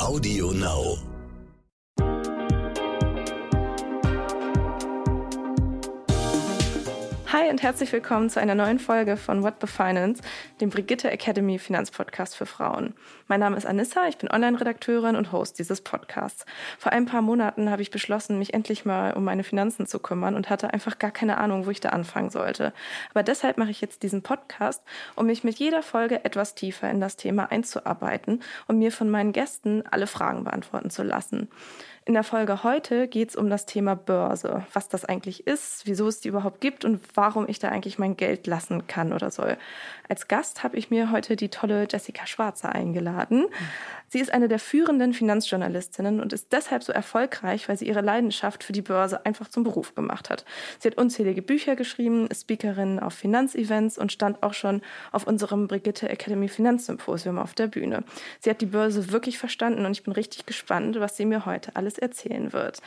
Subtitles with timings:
[0.00, 1.13] Audio Now.
[7.34, 10.22] Hi und herzlich willkommen zu einer neuen Folge von What the Finance,
[10.60, 12.94] dem Brigitte Academy Finanzpodcast für Frauen.
[13.26, 16.46] Mein Name ist Anissa, ich bin Online-Redakteurin und Host dieses Podcasts.
[16.78, 20.36] Vor ein paar Monaten habe ich beschlossen, mich endlich mal um meine Finanzen zu kümmern
[20.36, 22.72] und hatte einfach gar keine Ahnung, wo ich da anfangen sollte.
[23.10, 24.84] Aber deshalb mache ich jetzt diesen Podcast,
[25.16, 29.32] um mich mit jeder Folge etwas tiefer in das Thema einzuarbeiten und mir von meinen
[29.32, 31.48] Gästen alle Fragen beantworten zu lassen.
[32.06, 36.06] In der Folge heute geht es um das Thema Börse, was das eigentlich ist, wieso
[36.06, 39.56] es die überhaupt gibt und warum ich da eigentlich mein Geld lassen kann oder soll.
[40.06, 43.46] Als Gast habe ich mir heute die tolle Jessica Schwarzer eingeladen.
[44.14, 48.62] Sie ist eine der führenden Finanzjournalistinnen und ist deshalb so erfolgreich, weil sie ihre Leidenschaft
[48.62, 50.44] für die Börse einfach zum Beruf gemacht hat.
[50.78, 55.66] Sie hat unzählige Bücher geschrieben, ist Speakerin auf Finanzevents und stand auch schon auf unserem
[55.66, 58.04] Brigitte Academy Finanzsymposium auf der Bühne.
[58.38, 61.74] Sie hat die Börse wirklich verstanden und ich bin richtig gespannt, was sie mir heute
[61.74, 62.82] alles erzählen wird.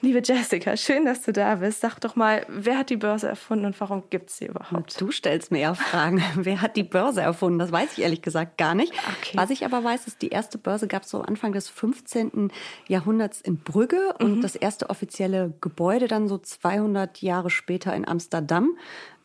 [0.00, 1.80] Liebe Jessica, schön, dass du da bist.
[1.80, 5.00] Sag doch mal, wer hat die Börse erfunden und warum gibt es sie überhaupt?
[5.00, 6.20] Du stellst mir ja Fragen.
[6.34, 7.60] wer hat die Börse erfunden?
[7.60, 8.92] Das weiß ich ehrlich gesagt gar nicht.
[9.20, 9.36] Okay.
[9.36, 12.50] Was ich aber weiß, ist, die erste Börse gab es so Anfang des 15.
[12.88, 18.76] Jahrhunderts in Brügge und das erste offizielle Gebäude dann so 200 Jahre später in Amsterdam.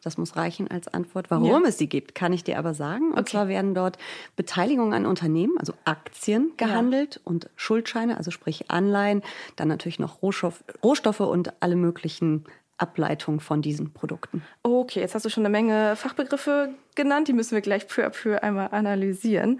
[0.03, 1.29] Das muss reichen als Antwort.
[1.31, 1.67] Warum Ja.
[1.69, 3.11] es sie gibt, kann ich dir aber sagen.
[3.11, 3.31] Und Okay.
[3.31, 3.97] zwar werden dort
[4.35, 9.21] Beteiligungen an Unternehmen, also Aktien, gehandelt und Schuldscheine, also sprich Anleihen,
[9.55, 12.45] dann natürlich noch Rohstoff, Rohstoffe und alle möglichen
[12.77, 14.43] Ableitungen von diesen Produkten.
[14.61, 18.09] Okay, jetzt hast du schon eine Menge Fachbegriffe genannt, die müssen wir gleich peu à
[18.11, 19.59] peu einmal analysieren.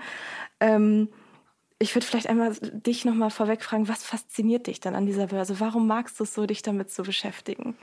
[0.60, 1.10] Ähm,
[1.80, 5.59] ich würde vielleicht einmal dich nochmal vorweg fragen, was fasziniert dich dann an dieser Börse?
[5.59, 7.75] Warum magst du es so, dich damit zu beschäftigen?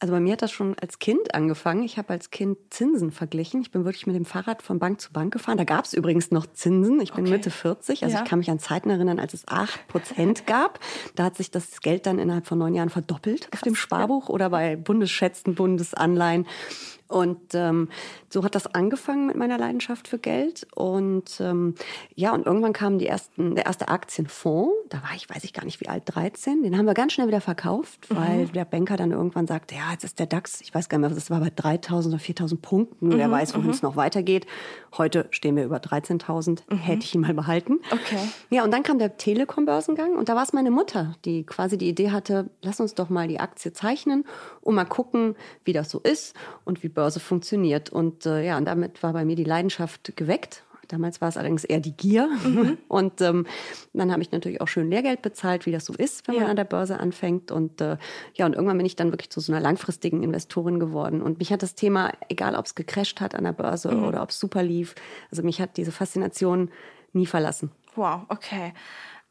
[0.00, 1.82] Also bei mir hat das schon als Kind angefangen.
[1.84, 3.60] Ich habe als Kind Zinsen verglichen.
[3.62, 5.56] Ich bin wirklich mit dem Fahrrad von Bank zu Bank gefahren.
[5.56, 7.00] Da gab es übrigens noch Zinsen.
[7.00, 7.32] Ich bin Okay.
[7.34, 8.02] Mitte 40.
[8.02, 8.22] Also Ja.
[8.22, 10.80] ich kann mich an Zeiten erinnern, als es 8 Prozent gab.
[11.14, 14.50] Da hat sich das Geld dann innerhalb von neun Jahren verdoppelt auf dem Sparbuch oder
[14.50, 16.46] bei Bundesschätzen, Bundesanleihen.
[17.08, 17.88] Und ähm,
[18.30, 20.66] so hat das angefangen mit meiner Leidenschaft für Geld.
[20.74, 21.74] Und ähm,
[22.14, 24.74] ja, und irgendwann kam die ersten, der erste Aktienfonds.
[24.88, 26.62] Da war ich, weiß ich gar nicht wie alt, 13.
[26.62, 30.04] Den haben wir ganz schnell wieder verkauft, weil der Banker dann irgendwann sagte, ja, jetzt
[30.04, 33.16] ist der DAX, ich weiß gar nicht mehr, das war bei 3.000 oder 4.000 Punkten.
[33.16, 34.46] Wer weiß, wohin es noch weitergeht.
[34.96, 36.62] Heute stehen wir über 13.000.
[36.74, 37.80] Hätte ich ihn mal behalten.
[37.90, 38.18] Okay.
[38.50, 41.88] Ja, und dann kam der Telekom-Börsengang und da war es meine Mutter, die quasi die
[41.88, 44.24] Idee hatte, lass uns doch mal die Aktie zeichnen
[44.60, 46.34] und mal gucken, wie das so ist
[46.64, 47.90] und wie Börse funktioniert.
[47.90, 50.62] Und äh, ja, und damit war bei mir die Leidenschaft geweckt.
[50.88, 52.28] Damals war es allerdings eher die Gier.
[52.88, 53.46] Und ähm,
[53.94, 56.42] dann habe ich natürlich auch schön Lehrgeld bezahlt, wie das so ist, wenn Ja.
[56.42, 57.50] man an der Börse anfängt.
[57.50, 57.96] Und äh,
[58.34, 61.22] ja, und irgendwann bin ich dann wirklich zu so einer langfristigen Investorin geworden.
[61.22, 64.28] Und mich hat das Thema, egal ob es gecrasht hat an der Börse oder ob
[64.30, 64.94] es super lief,
[65.30, 66.70] also mich hat diese Faszination
[67.14, 67.70] nie verlassen.
[67.96, 68.72] Wow, okay.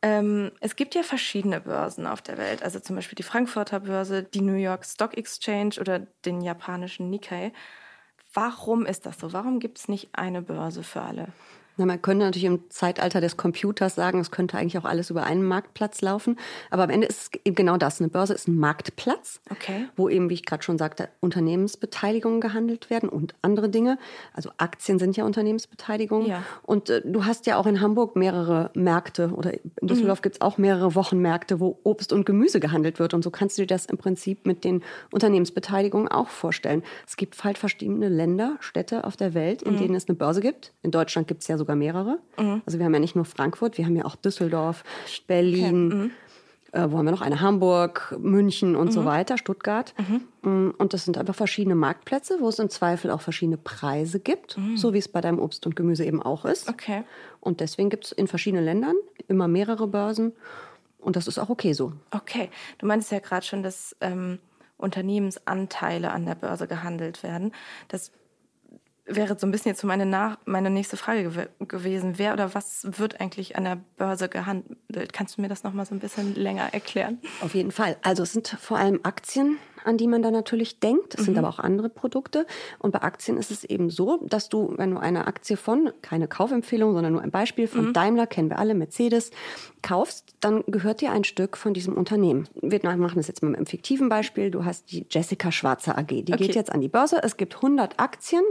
[0.03, 4.21] Ähm, es gibt ja verschiedene Börsen auf der Welt, also zum Beispiel die Frankfurter Börse,
[4.21, 7.53] die New York Stock Exchange oder den japanischen Nikkei.
[8.33, 9.31] Warum ist das so?
[9.31, 11.29] Warum gibt es nicht eine Börse für alle?
[11.77, 15.23] Na, man könnte natürlich im Zeitalter des Computers sagen, es könnte eigentlich auch alles über
[15.23, 16.37] einen Marktplatz laufen.
[16.69, 17.99] Aber am Ende ist es eben genau das.
[17.99, 19.87] Eine Börse ist ein Marktplatz, Okay.
[19.95, 23.97] wo eben, wie ich gerade schon sagte, Unternehmensbeteiligungen gehandelt werden und andere Dinge.
[24.33, 26.27] Also Aktien sind ja Unternehmensbeteiligungen.
[26.27, 26.43] Ja.
[26.61, 30.23] Und äh, du hast ja auch in Hamburg mehrere Märkte oder in Düsseldorf Mhm.
[30.23, 33.13] gibt's auch mehrere Wochenmärkte, wo Obst und Gemüse gehandelt wird.
[33.15, 36.83] Und so kannst du dir das im Prinzip mit den Unternehmensbeteiligungen auch vorstellen.
[37.07, 39.71] Es gibt halt verschiedene Länder, Städte auf der Welt, Mhm.
[39.73, 40.73] in denen es eine Börse gibt.
[40.83, 42.19] In Deutschland gibt's ja sogar mehrere.
[42.65, 44.83] Also wir haben ja nicht nur Frankfurt, wir haben ja auch Düsseldorf,
[45.27, 45.87] Berlin.
[45.87, 46.11] Mhm.
[46.73, 47.39] Äh, wo haben wir noch eine?
[47.39, 48.91] Hamburg, München und Mhm.
[48.91, 49.93] so weiter, Stuttgart.
[50.41, 54.57] Mm, Und das sind einfach verschiedene Marktplätze, wo es im Zweifel auch verschiedene Preise gibt,
[54.75, 56.67] so wie es bei deinem Obst und Gemüse eben auch ist.
[56.67, 56.73] Mhm.
[56.73, 57.03] Okay.
[57.41, 58.95] Und deswegen gibt es in verschiedenen Ländern
[59.27, 60.33] immer mehrere Börsen.
[60.97, 61.93] Und das ist auch okay so.
[62.09, 62.49] Okay.
[62.79, 64.39] Du meintest ja gerade schon, dass ähm,
[64.77, 67.51] Unternehmensanteile an der Börse gehandelt werden.
[67.87, 68.11] Das
[69.05, 72.17] wäre so ein bisschen jetzt so meine, nach meine nächste Frage gew gewesen.
[72.17, 75.13] Wer oder was wird eigentlich an der Börse gehandelt?
[75.13, 77.19] Kannst du mir das nochmal so ein bisschen länger erklären?
[77.41, 77.97] Auf jeden Fall.
[78.01, 81.15] Also es sind vor allem Aktien, an die man da natürlich denkt.
[81.15, 82.45] Es sind aber auch andere Produkte.
[82.79, 86.27] Und bei Aktien ist es eben so, dass du, wenn du eine Aktie von, keine
[86.27, 89.31] Kaufempfehlung, sondern nur ein Beispiel von Daimler, kennen wir alle, Mercedes,
[89.81, 92.47] kaufst, dann gehört dir ein Stück von diesem Unternehmen.
[92.61, 94.49] Wir machen das jetzt mal mit einem fiktiven Beispiel.
[94.51, 96.07] Du hast die Jessica Schwarzer AG.
[96.07, 96.47] Die Okay.
[96.47, 97.21] geht jetzt an die Börse.
[97.21, 98.43] Es gibt 100 Aktien.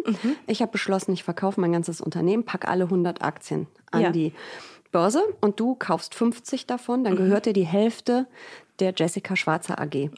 [0.47, 4.11] Ich habe beschlossen, ich verkaufe mein ganzes Unternehmen, pack alle 100 Aktien an Ja.
[4.11, 4.33] die
[4.91, 8.27] Börse und du kaufst 50 davon, dann gehört dir die Hälfte
[8.79, 10.11] der Jessica Schwarzer AG.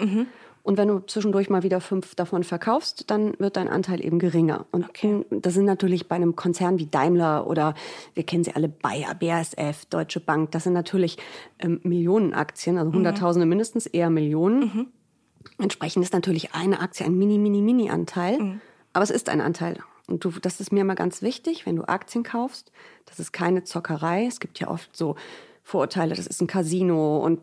[0.65, 4.65] Und wenn du zwischendurch mal wieder fünf davon verkaufst, dann wird dein Anteil eben geringer.
[4.73, 5.23] Und okay.
[5.31, 7.75] das sind natürlich bei einem Konzern wie Daimler oder
[8.15, 11.19] wir kennen sie alle, Bayer, BASF, Deutsche Bank, das sind natürlich
[11.59, 12.97] ähm, Millionen Aktien, also mhm.
[12.97, 14.61] Hunderttausende mindestens, eher Millionen.
[14.61, 14.87] Mhm.
[15.59, 18.39] Entsprechend ist natürlich eine Aktie ein mini, mini, mini Anteil.
[18.41, 18.61] Mhm.
[18.95, 19.79] Aber es ist ein Anteil.
[20.07, 22.73] Und du, das ist mir mal ganz wichtig, wenn du Aktien kaufst,
[23.05, 24.25] das ist keine Zockerei.
[24.25, 25.17] Es gibt ja oft so
[25.63, 27.41] Vorurteile, das ist ein Casino und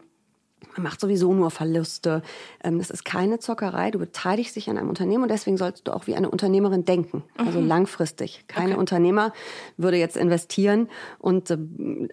[0.75, 2.21] man macht sowieso nur Verluste.
[2.63, 3.91] Ähm, das ist keine Zockerei.
[3.91, 7.23] Du beteiligst dich an einem Unternehmen und deswegen sollst du auch wie eine Unternehmerin denken.
[7.38, 7.68] Also mhm.
[7.68, 8.45] langfristig.
[8.47, 8.79] Kein okay.
[8.79, 9.33] Unternehmer
[9.77, 10.89] würde jetzt investieren
[11.19, 11.57] und äh,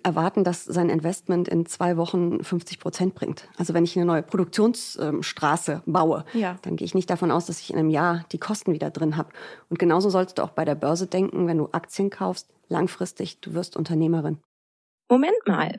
[0.02, 3.48] erwarten, dass sein Investment in zwei Wochen 50 Prozent bringt.
[3.56, 6.56] Also wenn ich eine neue Produktionsstraße baue, ja.
[6.62, 9.16] dann gehe ich nicht davon aus, dass ich in einem Jahr die Kosten wieder drin
[9.16, 9.30] habe.
[9.68, 13.54] Und genauso sollst du auch bei der Börse denken, wenn du Aktien kaufst, langfristig, du
[13.54, 14.38] wirst Unternehmerin.
[15.10, 15.78] Moment mal,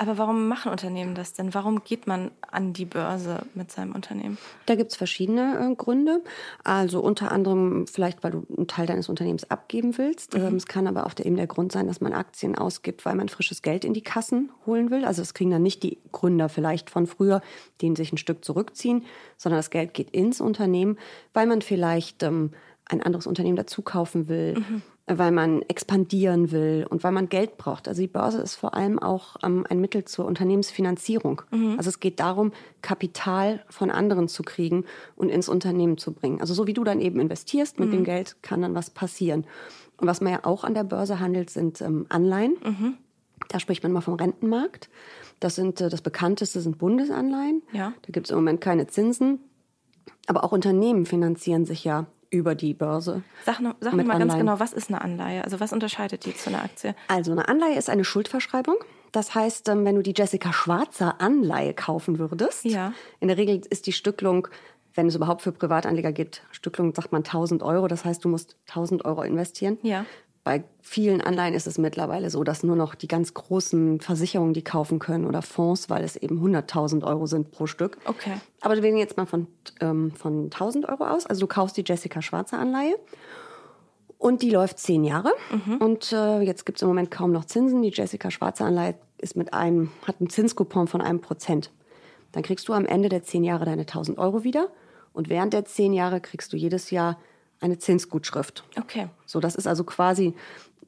[0.00, 1.54] Aber warum machen Unternehmen das denn?
[1.54, 4.38] Warum geht man an die Börse mit seinem Unternehmen?
[4.66, 6.22] Da gibt es verschiedene äh, Gründe.
[6.62, 10.34] Also unter anderem vielleicht, weil du einen Teil deines Unternehmens abgeben willst.
[10.34, 10.46] Mhm.
[10.46, 13.16] Ähm, es kann aber auch der, eben der Grund sein, dass man Aktien ausgibt, weil
[13.16, 15.04] man frisches Geld in die Kassen holen will.
[15.04, 17.42] Also das kriegen dann nicht die Gründer vielleicht von früher,
[17.80, 19.04] die sich ein Stück zurückziehen,
[19.36, 20.96] sondern das Geld geht ins Unternehmen,
[21.34, 22.52] weil man vielleicht ähm,
[22.84, 27.56] ein anderes Unternehmen dazu kaufen will, mhm weil man expandieren will und weil man Geld
[27.56, 27.88] braucht.
[27.88, 31.42] Also die Börse ist vor allem auch ähm, ein Mittel zur Unternehmensfinanzierung.
[31.50, 31.74] Mhm.
[31.78, 32.52] Also es geht darum,
[32.82, 34.84] Kapital von anderen zu kriegen
[35.16, 36.40] und ins Unternehmen zu bringen.
[36.40, 37.92] Also so wie du dann eben investierst, mit mhm.
[37.92, 39.44] dem Geld kann dann was passieren.
[39.96, 42.56] Und was man ja auch an der Börse handelt, sind ähm, Anleihen.
[42.62, 42.94] Mhm.
[43.48, 44.90] Da spricht man mal vom Rentenmarkt.
[45.40, 47.62] Das sind äh, das bekannteste sind Bundesanleihen.
[47.72, 47.94] Ja.
[48.02, 49.40] Da gibt es im Moment keine Zinsen.
[50.26, 53.22] Aber auch Unternehmen finanzieren sich ja über die Börse.
[53.44, 54.28] Sag, noch, sag mal Anleihen.
[54.28, 55.44] ganz genau, was ist eine Anleihe?
[55.44, 56.94] Also was unterscheidet die zu einer Aktie?
[57.08, 58.76] Also eine Anleihe ist eine Schuldverschreibung.
[59.12, 62.92] Das heißt, ähm, wenn du die Jessica Schwarzer Anleihe kaufen würdest, ja.
[63.20, 64.48] in der Regel ist die Stücklung,
[64.94, 67.88] wenn es überhaupt für Privatanleger geht, Stücklung sagt man 1000 Euro.
[67.88, 69.78] Das heißt, du musst 1000 Euro investieren.
[69.82, 70.04] Ja.
[70.48, 74.64] Bei vielen Anleihen ist es mittlerweile so, dass nur noch die ganz großen Versicherungen die
[74.64, 77.98] kaufen können oder Fonds, weil es eben 100.000 Euro sind pro Stück.
[78.06, 78.32] Okay.
[78.62, 79.46] Aber wir gehen jetzt mal von,
[79.82, 81.26] ähm, von 1.000 Euro aus.
[81.26, 82.96] Also du kaufst die Jessica Schwarze Anleihe
[84.16, 85.32] und die läuft zehn Jahre.
[85.50, 85.76] Mhm.
[85.82, 87.82] Und äh, jetzt gibt es im Moment kaum noch Zinsen.
[87.82, 91.70] Die Jessica Schwarze Anleihe ist mit einem, hat einen Zinskupon von einem Prozent.
[92.32, 94.68] Dann kriegst du am Ende der zehn Jahre deine 1.000 Euro wieder.
[95.12, 97.18] Und während der zehn Jahre kriegst du jedes Jahr
[97.60, 98.64] eine Zinsgutschrift.
[98.78, 99.08] Okay.
[99.26, 100.34] So, das ist also quasi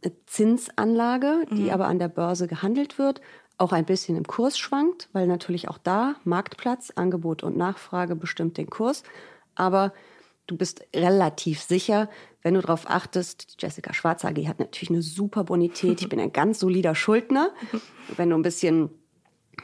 [0.03, 1.71] eine Zinsanlage, die mhm.
[1.71, 3.21] aber an der Börse gehandelt wird,
[3.59, 8.57] auch ein bisschen im Kurs schwankt, weil natürlich auch da Marktplatz, Angebot und Nachfrage bestimmt
[8.57, 9.03] den Kurs.
[9.55, 9.93] Aber
[10.47, 12.09] du bist relativ sicher,
[12.43, 16.33] wenn du darauf achtest, Jessica Schwarz AG hat natürlich eine super Bonität, ich bin ein
[16.33, 17.50] ganz solider Schuldner.
[18.17, 18.91] Wenn du ein bisschen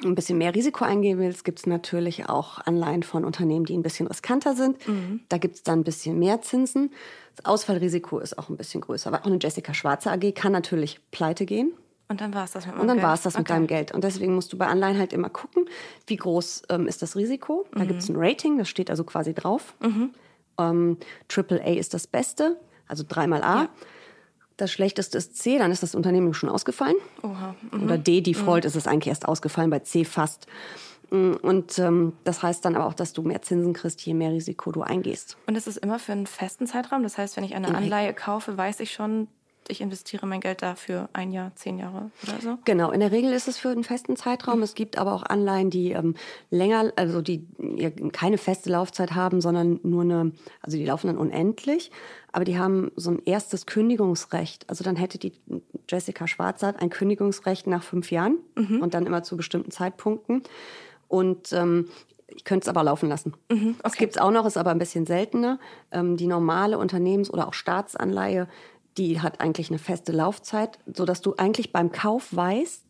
[0.05, 3.83] ein bisschen mehr Risiko eingehen willst, gibt es natürlich auch Anleihen von Unternehmen, die ein
[3.83, 4.87] bisschen riskanter sind.
[4.87, 5.21] Mhm.
[5.29, 6.93] Da gibt es dann ein bisschen mehr Zinsen.
[7.37, 9.09] Das Ausfallrisiko ist auch ein bisschen größer.
[9.09, 11.73] Aber auch eine Jessica Schwarze AG kann natürlich pleite gehen.
[12.09, 13.55] Und dann war es das mit Und dann war es das mit okay.
[13.55, 13.93] deinem Geld.
[13.93, 15.65] Und deswegen musst du bei Anleihen halt immer gucken,
[16.07, 17.67] wie groß ähm, ist das Risiko.
[17.73, 17.89] Da mhm.
[17.89, 19.75] gibt es ein Rating, das steht also quasi drauf.
[19.81, 20.11] Mhm.
[20.59, 20.99] Ähm,
[21.35, 23.63] AAA ist das Beste, also dreimal A.
[23.63, 23.69] Ja
[24.57, 26.97] das schlechteste ist C, dann ist das Unternehmen schon ausgefallen.
[27.23, 27.55] Oha.
[27.71, 27.83] Mhm.
[27.85, 28.69] Oder D, Default, mhm.
[28.69, 30.47] ist es eigentlich erst ausgefallen, bei C fast.
[31.11, 34.31] Mm, und ähm, das heißt dann aber auch, dass du mehr Zinsen kriegst, je mehr
[34.31, 35.37] Risiko du eingehst.
[35.47, 37.03] Und das ist immer für einen festen Zeitraum?
[37.03, 39.29] Das heißt, wenn ich eine Anleihe kaufe, weiß ich schon,
[39.69, 42.59] ich investiere mein Geld dafür ein Jahr, zehn Jahre oder so?
[42.65, 44.63] Genau, in der Regel ist es für einen festen Zeitraum.
[44.63, 46.15] Es gibt aber auch Anleihen, die ähm,
[46.51, 50.33] länger, also die ja, keine feste Laufzeit haben, sondern nur eine,
[50.63, 51.91] also die laufen dann unendlich,
[52.33, 54.69] aber die haben so ein erstes Kündigungsrecht.
[54.69, 55.33] Also dann hätte die
[55.89, 58.83] Jessica Schwarzert ein Kündigungsrecht nach fünf Jahren mhm.
[58.83, 60.43] und dann immer zu bestimmten Zeitpunkten.
[61.09, 61.89] Und ähm,
[62.29, 63.35] ich könnte es aber laufen lassen.
[63.51, 63.81] Mhm, okay.
[63.83, 65.59] Das gibt es auch noch, ist aber ein bisschen seltener.
[65.93, 68.49] Ähm, die normale Unternehmens- oder auch Staatsanleihe,
[68.99, 72.83] die hat eigentlich eine feste Laufzeit, sodass du eigentlich beim Kauf weißt,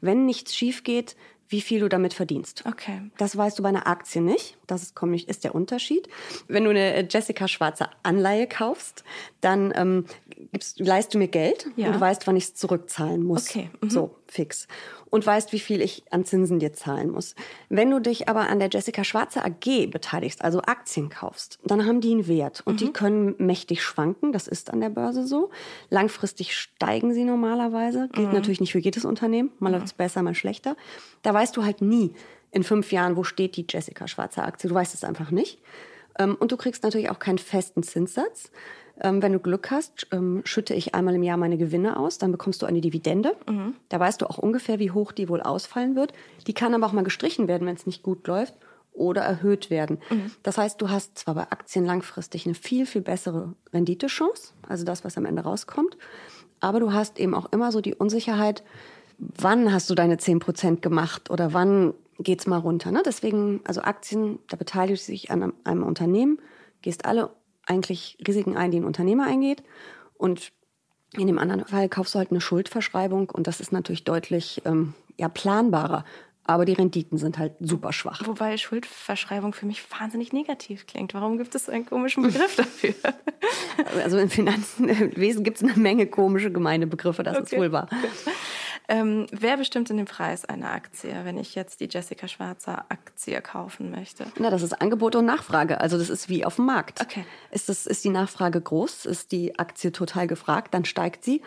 [0.00, 1.16] wenn nichts schief geht,
[1.48, 2.64] wie viel du damit verdienst.
[2.66, 3.10] Okay.
[3.18, 4.56] Das weißt du bei einer Aktie nicht.
[4.66, 4.94] Das ist,
[5.26, 6.08] ist der Unterschied.
[6.48, 9.04] Wenn du eine Jessica Schwarze Anleihe kaufst,
[9.42, 10.06] dann ähm,
[10.50, 11.88] gibst, leist du mir Geld ja.
[11.88, 13.50] und du weißt, wann ich es zurückzahlen muss.
[13.50, 13.70] Okay.
[13.82, 13.90] Mhm.
[13.90, 14.66] So, fix
[15.12, 17.34] und weißt, wie viel ich an Zinsen dir zahlen muss.
[17.68, 22.00] Wenn du dich aber an der Jessica Schwarze AG beteiligst, also Aktien kaufst, dann haben
[22.00, 22.86] die einen Wert und mhm.
[22.86, 24.32] die können mächtig schwanken.
[24.32, 25.50] Das ist an der Börse so.
[25.90, 28.08] Langfristig steigen sie normalerweise.
[28.10, 28.34] Gilt mhm.
[28.34, 29.52] natürlich nicht für jedes Unternehmen.
[29.58, 29.74] Mal mhm.
[29.74, 30.76] läuft es besser, mal schlechter.
[31.20, 32.14] Da weißt du halt nie
[32.50, 34.70] in fünf Jahren, wo steht die Jessica Schwarze Aktie.
[34.70, 35.58] Du weißt es einfach nicht.
[36.18, 38.50] Ähm, und du kriegst natürlich auch keinen festen Zinssatz.
[39.00, 42.32] Ähm, wenn du Glück hast, ähm, schütte ich einmal im Jahr meine Gewinne aus, dann
[42.32, 43.34] bekommst du eine Dividende.
[43.48, 43.74] Mhm.
[43.88, 46.12] Da weißt du auch ungefähr, wie hoch die wohl ausfallen wird.
[46.46, 48.54] Die kann aber auch mal gestrichen werden, wenn es nicht gut läuft
[48.92, 49.98] oder erhöht werden.
[50.10, 50.30] Mhm.
[50.42, 55.04] Das heißt, du hast zwar bei Aktien langfristig eine viel, viel bessere Renditechance, also das,
[55.04, 55.96] was am Ende rauskommt,
[56.60, 58.62] aber du hast eben auch immer so die Unsicherheit,
[59.18, 62.92] wann hast du deine 10% gemacht oder wann geht's mal runter.
[62.92, 63.02] Ne?
[63.04, 66.38] Deswegen, also Aktien, da beteiligst du dich an einem, einem Unternehmen,
[66.82, 67.30] gehst alle
[67.66, 69.62] eigentlich Risiken ein, die ein Unternehmer eingeht.
[70.14, 70.52] Und
[71.16, 74.94] in dem anderen Fall kaufst du halt eine Schuldverschreibung und das ist natürlich deutlich ähm,
[75.18, 76.04] ja, planbarer.
[76.44, 78.26] Aber die Renditen sind halt super schwach.
[78.26, 81.14] Wobei Schuldverschreibung für mich wahnsinnig negativ klingt.
[81.14, 82.94] Warum gibt es so einen komischen Begriff dafür?
[84.04, 87.44] Also im Finanzwesen gibt es eine Menge komische, gemeine Begriffe, das okay.
[87.44, 87.88] ist wohl wahr.
[88.92, 93.40] Ähm, wer bestimmt denn den Preis einer Aktie, wenn ich jetzt die Jessica Schwarzer Aktie
[93.40, 94.26] kaufen möchte?
[94.38, 95.80] Na, das ist Angebot und Nachfrage.
[95.80, 97.00] Also das ist wie auf dem Markt.
[97.00, 97.24] Okay.
[97.50, 99.06] Ist, das, ist die Nachfrage groß?
[99.06, 100.74] Ist die Aktie total gefragt?
[100.74, 101.40] Dann steigt sie.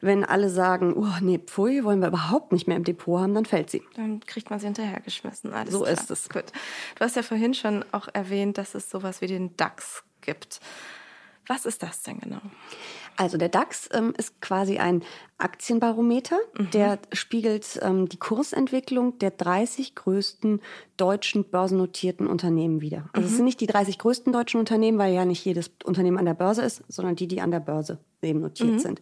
[0.00, 3.46] Wenn alle sagen, oh nee, pfui, wollen wir überhaupt nicht mehr im Depot haben, dann
[3.46, 3.82] fällt sie.
[3.96, 5.52] Dann kriegt man sie hinterhergeschmissen.
[5.52, 5.92] Alles so klar.
[5.92, 6.28] ist es.
[6.28, 6.52] Gut.
[6.94, 10.60] Du hast ja vorhin schon auch erwähnt, dass es sowas wie den DAX gibt.
[11.48, 12.40] Was ist das denn genau?
[13.16, 15.02] Also der DAX ähm, ist quasi ein
[15.38, 16.70] Aktienbarometer, mhm.
[16.70, 20.60] der spiegelt ähm, die Kursentwicklung der 30 größten
[20.96, 23.08] deutschen börsennotierten Unternehmen wider.
[23.12, 23.26] Also mhm.
[23.26, 26.34] es sind nicht die 30 größten deutschen Unternehmen, weil ja nicht jedes Unternehmen an der
[26.34, 28.78] Börse ist, sondern die, die an der Börse eben notiert mhm.
[28.78, 29.00] sind.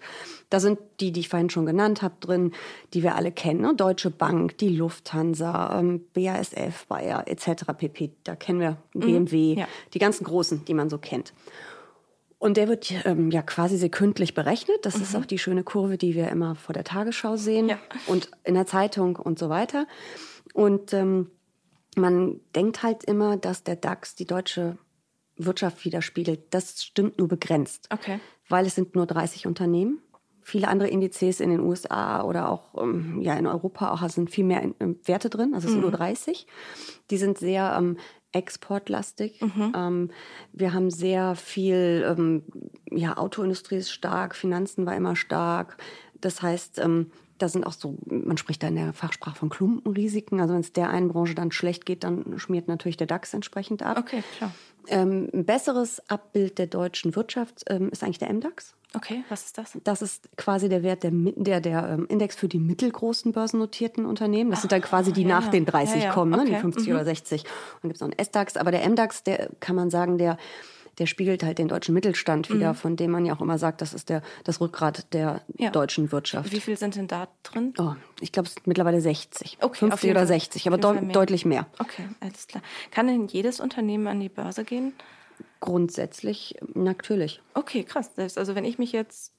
[0.49, 2.53] Da sind die, die ich vorhin schon genannt habe, drin,
[2.95, 3.61] die wir alle kennen.
[3.61, 3.75] Ne?
[3.77, 7.65] Deutsche Bank, die Lufthansa, ähm, BASF, Bayer etc.
[7.77, 8.13] pp.
[8.25, 9.59] Da kennen wir BMW, mhm.
[9.61, 9.69] ja.
[9.93, 11.35] die ganzen großen, die man so kennt.
[12.41, 14.79] Und der wird ähm, ja quasi sekündlich berechnet.
[14.87, 15.03] Das mhm.
[15.03, 17.79] ist auch die schöne Kurve, die wir immer vor der Tagesschau sehen ja.
[18.07, 19.87] und in der Zeitung und so weiter.
[20.55, 21.31] Und ähm,
[21.97, 24.79] man denkt halt immer, dass der DAX die deutsche
[25.37, 26.41] Wirtschaft widerspiegelt.
[26.49, 27.89] Das stimmt nur begrenzt.
[27.91, 28.21] Okay.
[28.49, 30.01] Weil es sind nur 30 Unternehmen.
[30.43, 34.45] Viele andere Indizes in den USA oder auch ähm, ja, in Europa auch sind viel
[34.45, 35.53] mehr in, in Werte drin.
[35.53, 35.91] Also es sind mhm.
[35.91, 36.47] nur 30.
[37.11, 37.99] Die sind sehr ähm,
[38.33, 39.41] exportlastig.
[39.41, 39.73] Mhm.
[39.77, 40.11] Ähm,
[40.53, 42.43] wir haben sehr viel, ähm,
[42.91, 45.77] ja, Autoindustrie ist stark, Finanzen war immer stark.
[46.21, 50.41] Das heißt, ähm, da sind auch so, man spricht da in der Fachsprache von Klumpenrisiken.
[50.41, 53.83] Also wenn es der einen Branche dann schlecht geht, dann schmiert natürlich der DAX entsprechend
[53.83, 53.99] ab.
[53.99, 54.53] Okay, klar.
[54.89, 58.75] Ähm, ein besseres Abbild der deutschen Wirtschaft ähm, ist eigentlich der MDAX.
[58.95, 59.79] Okay, was ist das?
[59.85, 64.51] Das ist quasi der Wert, der, der, der ähm, Index für die mittelgroßen börsennotierten Unternehmen.
[64.51, 65.51] Das sind dann quasi die ja, nach ja.
[65.51, 66.45] den 30 ja, kommen, ne?
[66.45, 66.95] die 50 mhm.
[66.95, 67.43] oder 60.
[67.43, 67.49] Und
[67.83, 68.57] dann gibt es noch einen S-DAX.
[68.57, 70.39] Aber der MDAX, der kann man sagen, der
[70.99, 72.77] der spiegelt halt den deutschen Mittelstand wieder, mhm.
[72.77, 75.71] von dem man ja auch immer sagt, das ist der, das Rückgrat der ja.
[75.71, 76.53] deutschen Wirtschaft.
[76.53, 77.73] Wie viel sind denn da drin?
[77.79, 79.59] Oh, ich glaube, es sind mittlerweile 60.
[79.63, 81.13] Okay, 50 oder 60, aber de mehr.
[81.13, 81.67] deutlich mehr.
[81.79, 82.63] Okay, alles klar.
[82.91, 84.93] Kann denn jedes Unternehmen an die Börse gehen?
[85.61, 87.41] Grundsätzlich natürlich.
[87.55, 88.11] Okay, krass.
[88.37, 89.33] Also wenn ich mich jetzt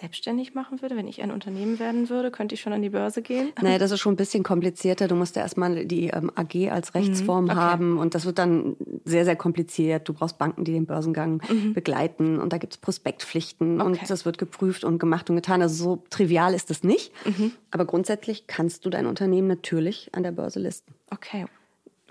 [0.00, 3.22] selbstständig machen würde, wenn ich ein Unternehmen werden würde, könnte ich schon an die Börse
[3.22, 3.52] gehen?
[3.62, 5.06] Naja, das ist schon ein bisschen komplizierter.
[5.06, 7.60] Du musst ja erstmal die ähm, AG als Rechtsform mhm, okay.
[7.60, 10.08] haben und das wird dann sehr, sehr kompliziert.
[10.08, 11.74] Du brauchst Banken, die den Börsengang mhm.
[11.74, 13.90] begleiten und da gibt es Prospektpflichten okay.
[13.90, 15.60] und das wird geprüft und gemacht und getan.
[15.60, 17.12] Also so trivial ist es nicht.
[17.26, 17.52] Mhm.
[17.70, 20.94] Aber grundsätzlich kannst du dein Unternehmen natürlich an der Börse listen.
[21.10, 21.46] Okay.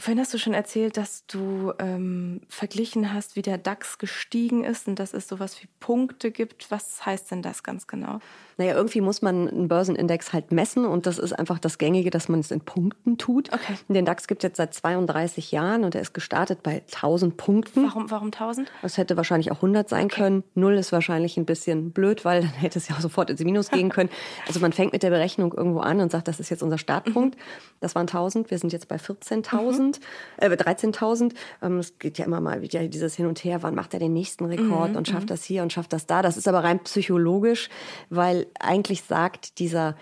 [0.02, 4.88] Vorhin hast du schon erzählt, dass du ähm, verglichen hast, wie der DAX gestiegen ist
[4.88, 6.72] und dass es sowas wie Punkte gibt.
[6.72, 8.20] Was heißt denn das ganz genau?
[8.60, 12.28] Naja, irgendwie muss man einen Börsenindex halt messen und das ist einfach das Gängige, dass
[12.28, 13.54] man es in Punkten tut.
[13.54, 13.76] Okay.
[13.88, 17.86] Den DAX gibt es jetzt seit 32 Jahren und er ist gestartet bei 1000 Punkten.
[17.86, 18.70] Warum, warum 1000?
[18.84, 20.16] Es hätte wahrscheinlich auch 100 sein okay.
[20.16, 20.44] können.
[20.56, 23.70] Null ist wahrscheinlich ein bisschen blöd, weil dann hätte es ja auch sofort ins Minus
[23.72, 24.10] gehen können.
[24.46, 27.38] Also man fängt mit der Berechnung irgendwo an und sagt, das ist jetzt unser Startpunkt.
[27.38, 27.42] Mhm.
[27.80, 29.94] Das waren 1000, wir sind jetzt bei 14.000, mhm.
[30.36, 31.32] äh, 13.000.
[31.62, 34.12] Ähm, es geht ja immer mal wieder dieses Hin und Her, wann macht er den
[34.12, 34.98] nächsten Rekord mhm.
[34.98, 35.28] und schafft mhm.
[35.28, 36.22] das hier und schafft das da.
[36.22, 37.70] Das ist aber rein psychologisch,
[38.10, 39.96] weil eigentlich sagt dieser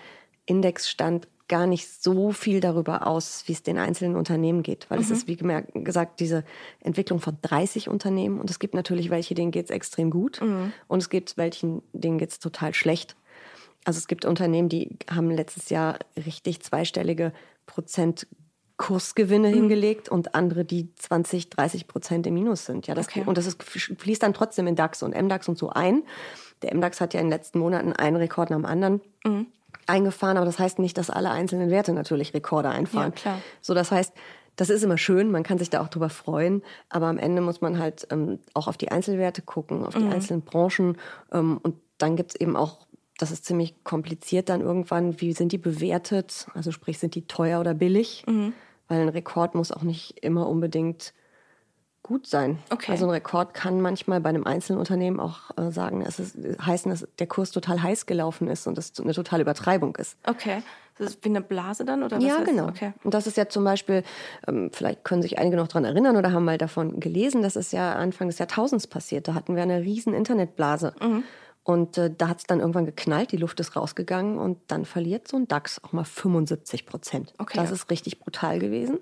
[0.46, 4.88] Indexstand gar nicht so viel darüber aus, wie es den einzelnen Unternehmen geht.
[4.90, 5.04] Weil mhm.
[5.04, 6.44] es ist, wie gesagt, diese
[6.80, 8.38] Entwicklung von 30 Unternehmen.
[8.38, 10.40] Und es gibt natürlich welche, denen geht es extrem gut.
[10.42, 10.72] Mhm.
[10.86, 13.16] Und es gibt welchen, denen geht es total schlecht.
[13.84, 17.32] Also es gibt Unternehmen, die haben letztes Jahr richtig zweistellige
[17.64, 18.26] Prozent
[18.78, 19.54] Kursgewinne mhm.
[19.54, 22.86] hingelegt und andere, die 20, 30 Prozent im Minus sind.
[22.86, 23.24] Ja, das, okay.
[23.26, 26.04] Und das ist, fließt dann trotzdem in DAX und MDAX und so ein.
[26.62, 29.46] Der MDAX hat ja in den letzten Monaten einen Rekord nach dem anderen mhm.
[29.86, 33.12] eingefahren, aber das heißt nicht, dass alle einzelnen Werte natürlich Rekorde einfahren.
[33.16, 33.42] Ja, klar.
[33.60, 34.14] So, das heißt,
[34.54, 37.60] das ist immer schön, man kann sich da auch drüber freuen, aber am Ende muss
[37.60, 40.12] man halt ähm, auch auf die Einzelwerte gucken, auf die mhm.
[40.12, 40.98] einzelnen Branchen
[41.32, 42.86] ähm, und dann gibt es eben auch
[43.18, 45.20] das ist ziemlich kompliziert dann irgendwann.
[45.20, 46.46] Wie sind die bewertet?
[46.54, 48.24] Also sprich, sind die teuer oder billig?
[48.28, 48.52] Mhm.
[48.88, 51.12] Weil ein Rekord muss auch nicht immer unbedingt
[52.02, 52.58] gut sein.
[52.70, 52.92] Okay.
[52.92, 56.90] Also ein Rekord kann manchmal bei einem einzelnen Unternehmen auch äh, sagen, es ist, heißen,
[56.90, 60.16] dass der Kurs total heiß gelaufen ist und das eine totale Übertreibung ist.
[60.26, 60.62] Okay.
[60.96, 62.46] Das ist wie eine Blase dann oder was Ja, heißt?
[62.46, 62.68] genau.
[62.68, 62.92] Okay.
[63.04, 64.02] Und das ist ja zum Beispiel,
[64.48, 67.72] ähm, vielleicht können sich einige noch daran erinnern oder haben mal davon gelesen, das ist
[67.72, 69.28] ja Anfang des Jahrtausends passiert.
[69.28, 70.94] Da hatten wir eine riesen Internetblase.
[71.00, 71.24] Mhm.
[71.68, 75.28] Und äh, da hat es dann irgendwann geknallt, die Luft ist rausgegangen und dann verliert
[75.28, 77.34] so ein DAX auch mal 75 Prozent.
[77.36, 77.74] Okay, das ja.
[77.74, 79.00] ist richtig brutal gewesen.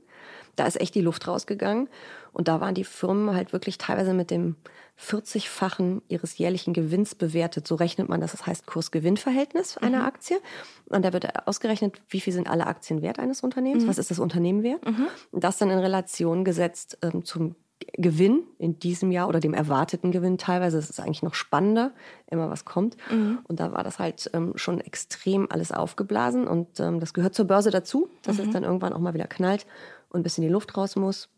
[0.56, 1.88] Da ist echt die Luft rausgegangen.
[2.32, 4.56] Und da waren die Firmen halt wirklich teilweise mit dem
[5.00, 7.68] 40-fachen ihres jährlichen Gewinns bewertet.
[7.68, 8.32] So rechnet man das.
[8.32, 10.06] Das heißt Kurs-Gewinn-Verhältnis einer mhm.
[10.06, 10.40] Aktie.
[10.86, 13.84] Und da wird ausgerechnet, wie viel sind alle Aktien wert eines Unternehmens?
[13.84, 13.88] Mhm.
[13.88, 14.84] Was ist das Unternehmen wert?
[14.84, 15.06] Mhm.
[15.30, 17.54] Und das dann in Relation gesetzt ähm, zum
[17.92, 20.76] Gewinn in diesem Jahr oder dem erwarteten Gewinn teilweise.
[20.76, 21.92] Das ist eigentlich noch spannender,
[22.26, 22.96] immer was kommt.
[23.10, 23.40] Mhm.
[23.44, 26.46] Und da war das halt ähm, schon extrem alles aufgeblasen.
[26.46, 28.44] Und ähm, das gehört zur Börse dazu, dass mhm.
[28.44, 29.66] es dann irgendwann auch mal wieder knallt
[30.08, 31.28] und ein bisschen die Luft raus muss.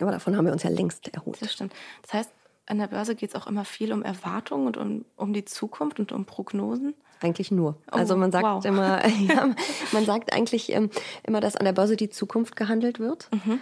[0.00, 1.40] Aber davon haben wir uns ja längst erholt.
[1.40, 1.72] Das stimmt.
[2.02, 2.30] Das heißt,
[2.66, 6.00] an der Börse geht es auch immer viel um Erwartungen und um, um die Zukunft
[6.00, 6.94] und um Prognosen.
[7.20, 7.76] Eigentlich nur.
[7.90, 8.64] Oh, also man sagt wow.
[8.64, 9.54] immer, ja,
[9.92, 10.90] man sagt eigentlich ähm,
[11.22, 13.30] immer, dass an der Börse die Zukunft gehandelt wird.
[13.32, 13.60] Mhm.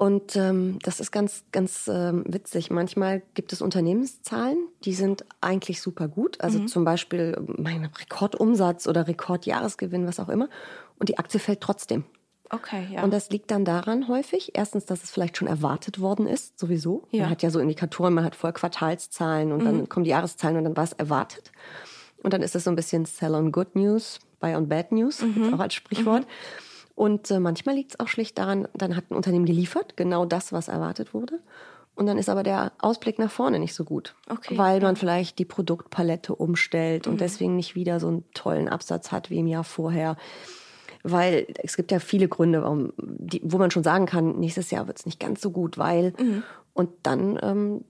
[0.00, 2.70] Und ähm, das ist ganz, ganz ähm, witzig.
[2.70, 6.40] Manchmal gibt es Unternehmenszahlen, die sind eigentlich super gut.
[6.40, 6.68] Also mhm.
[6.68, 10.48] zum Beispiel ähm, mein Rekordumsatz oder Rekordjahresgewinn, was auch immer.
[10.98, 12.04] Und die Aktie fällt trotzdem.
[12.48, 13.04] Okay, ja.
[13.04, 17.06] Und das liegt dann daran häufig, erstens, dass es vielleicht schon erwartet worden ist, sowieso.
[17.10, 17.24] Ja.
[17.24, 19.64] Man hat ja so Indikatoren, man hat vorher Quartalszahlen und mhm.
[19.66, 21.52] dann kommen die Jahreszahlen und dann war es erwartet.
[22.22, 25.20] Und dann ist es so ein bisschen Sell on Good News, Buy on Bad News,
[25.20, 25.52] mhm.
[25.52, 26.22] auch als Sprichwort.
[26.22, 26.69] Mhm.
[26.94, 30.52] Und äh, manchmal liegt es auch schlicht daran, dann hat ein Unternehmen geliefert, genau das,
[30.52, 31.40] was erwartet wurde.
[31.94, 35.38] Und dann ist aber der Ausblick nach vorne nicht so gut, okay, weil man vielleicht
[35.38, 37.12] die Produktpalette umstellt mhm.
[37.12, 40.16] und deswegen nicht wieder so einen tollen Absatz hat wie im Jahr vorher.
[41.02, 44.86] Weil es gibt ja viele Gründe, warum, die, wo man schon sagen kann, nächstes Jahr
[44.86, 46.12] wird es nicht ganz so gut, weil.
[46.18, 46.42] Mhm.
[46.72, 47.84] Und dann, ähm,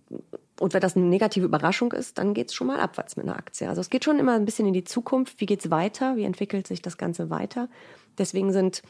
[0.58, 3.36] und wenn das eine negative Überraschung ist, dann geht es schon mal abwärts mit einer
[3.36, 3.68] Aktie.
[3.68, 5.40] Also es geht schon immer ein bisschen in die Zukunft.
[5.40, 6.16] Wie geht es weiter?
[6.16, 7.68] Wie entwickelt sich das Ganze weiter?
[8.18, 8.82] Deswegen sind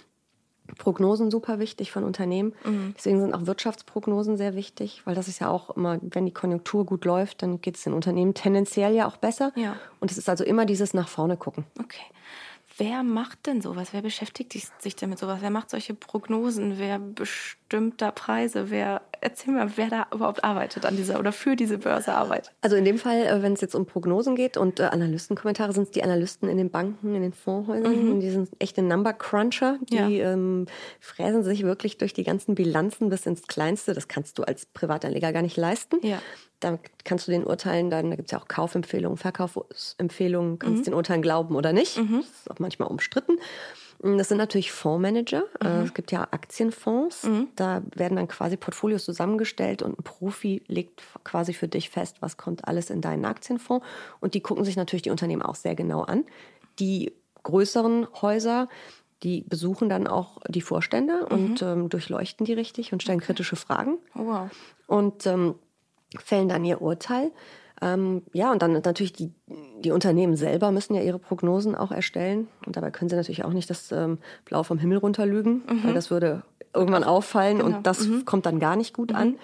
[0.79, 2.55] Prognosen super wichtig von Unternehmen.
[2.65, 2.95] Mhm.
[2.97, 6.87] Deswegen sind auch Wirtschaftsprognosen sehr wichtig, weil das ist ja auch immer, wenn die Konjunktur
[6.87, 9.53] gut läuft, dann geht es den Unternehmen tendenziell ja auch besser.
[9.57, 9.77] Ja.
[9.99, 11.65] Und es ist also immer dieses nach vorne gucken.
[11.79, 12.03] Okay.
[12.81, 13.89] Wer macht denn sowas?
[13.93, 15.41] Wer beschäftigt sich denn mit sowas?
[15.43, 16.79] Wer macht solche Prognosen?
[16.79, 18.71] Wer bestimmt da Preise?
[18.71, 22.55] Wer erzähl mal, wer da überhaupt arbeitet an dieser oder für diese Börse arbeitet?
[22.63, 25.83] Also in dem Fall, äh, wenn es jetzt um Prognosen geht und äh, Analystenkommentare, sind
[25.83, 28.15] es die Analysten in den Banken, in den Fondshäusern.
[28.15, 28.21] Mhm.
[28.21, 29.77] Die sind echte Number Cruncher.
[29.83, 30.33] Die ja.
[30.33, 30.65] ähm,
[31.01, 33.93] fräsen sich wirklich durch die ganzen Bilanzen bis ins Kleinste.
[33.93, 35.99] Das kannst du als Privatanleger gar nicht leisten.
[36.01, 36.23] Ja.
[36.61, 40.85] Da kannst du den Urteilen dann, da gibt es ja auch Kaufempfehlungen, Verkaufsempfehlungen, kannst mhm.
[40.85, 41.97] den Urteilen glauben oder nicht.
[41.97, 42.19] Mhm.
[42.21, 43.39] Das ist auch manchmal umstritten.
[44.03, 45.45] Das sind natürlich Fondsmanager.
[45.63, 45.85] Äh, mhm.
[45.85, 47.25] Es gibt ja Aktienfonds.
[47.25, 47.49] Mhm.
[47.57, 52.39] Da werden dann quasi Portfolios zusammengestellt und ein Profi legt quasi für dich fest, was
[52.39, 53.85] kommt alles in deinen Aktienfonds.
[54.21, 56.25] Und die gucken sich natürlich die Unternehmen auch sehr genau an.
[56.79, 58.69] Die größeren Häuser,
[59.23, 61.37] die besuchen dann auch die Vorstände mhm.
[61.37, 63.99] und ähm, durchleuchten die richtig und stellen kritische Fragen.
[64.15, 64.51] Oh, wow.
[64.87, 65.57] Und ähm,
[66.19, 67.31] fällen dann ihr Urteil.
[67.83, 69.33] Ähm, ja, und dann natürlich die,
[69.79, 72.49] die Unternehmen selber müssen ja ihre Prognosen auch erstellen.
[72.67, 75.85] Und dabei können sie natürlich auch nicht das ähm, Blau vom Himmel runterlügen, mhm.
[75.85, 76.43] weil das würde
[76.73, 77.77] irgendwann auffallen genau.
[77.77, 78.25] und das mhm.
[78.25, 79.17] kommt dann gar nicht gut mhm.
[79.17, 79.39] an.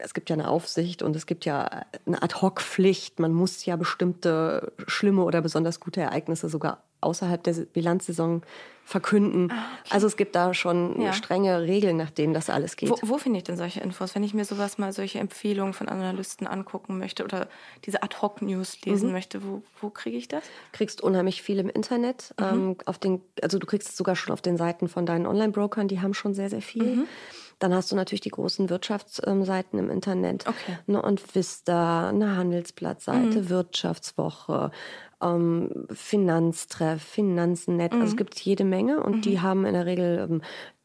[0.00, 3.20] Es gibt ja eine Aufsicht und es gibt ja eine Ad-Hoc-Pflicht.
[3.20, 8.42] Man muss ja bestimmte schlimme oder besonders gute Ereignisse sogar außerhalb der Bilanzsaison
[8.84, 9.50] verkünden.
[9.50, 9.90] Ah, okay.
[9.90, 11.12] Also es gibt da schon ja.
[11.12, 12.90] strenge Regeln, nach denen das alles geht.
[12.90, 14.14] Wo, wo finde ich denn solche Infos?
[14.14, 17.48] Wenn ich mir sowas mal, solche Empfehlungen von Analysten angucken möchte oder
[17.84, 19.12] diese Ad-Hoc-News lesen mhm.
[19.12, 20.44] möchte, wo, wo kriege ich das?
[20.44, 22.34] Du kriegst unheimlich viel im Internet.
[22.38, 22.44] Mhm.
[22.44, 25.88] Ähm, auf den, also du kriegst es sogar schon auf den Seiten von deinen Online-Brokern,
[25.88, 26.96] die haben schon sehr, sehr viel.
[26.96, 27.06] Mhm.
[27.58, 30.48] Dann hast du natürlich die großen Wirtschaftsseiten im Internet.
[30.48, 30.78] Okay.
[30.88, 33.48] Ne, und Vista, eine Handelsblattseite, mhm.
[33.48, 34.72] Wirtschaftswoche,
[35.22, 37.92] ähm, Finanztreff, Finanznet.
[37.92, 38.00] Mhm.
[38.00, 39.20] Also es gibt jede Menge und mhm.
[39.22, 40.42] die haben in der Regel ähm,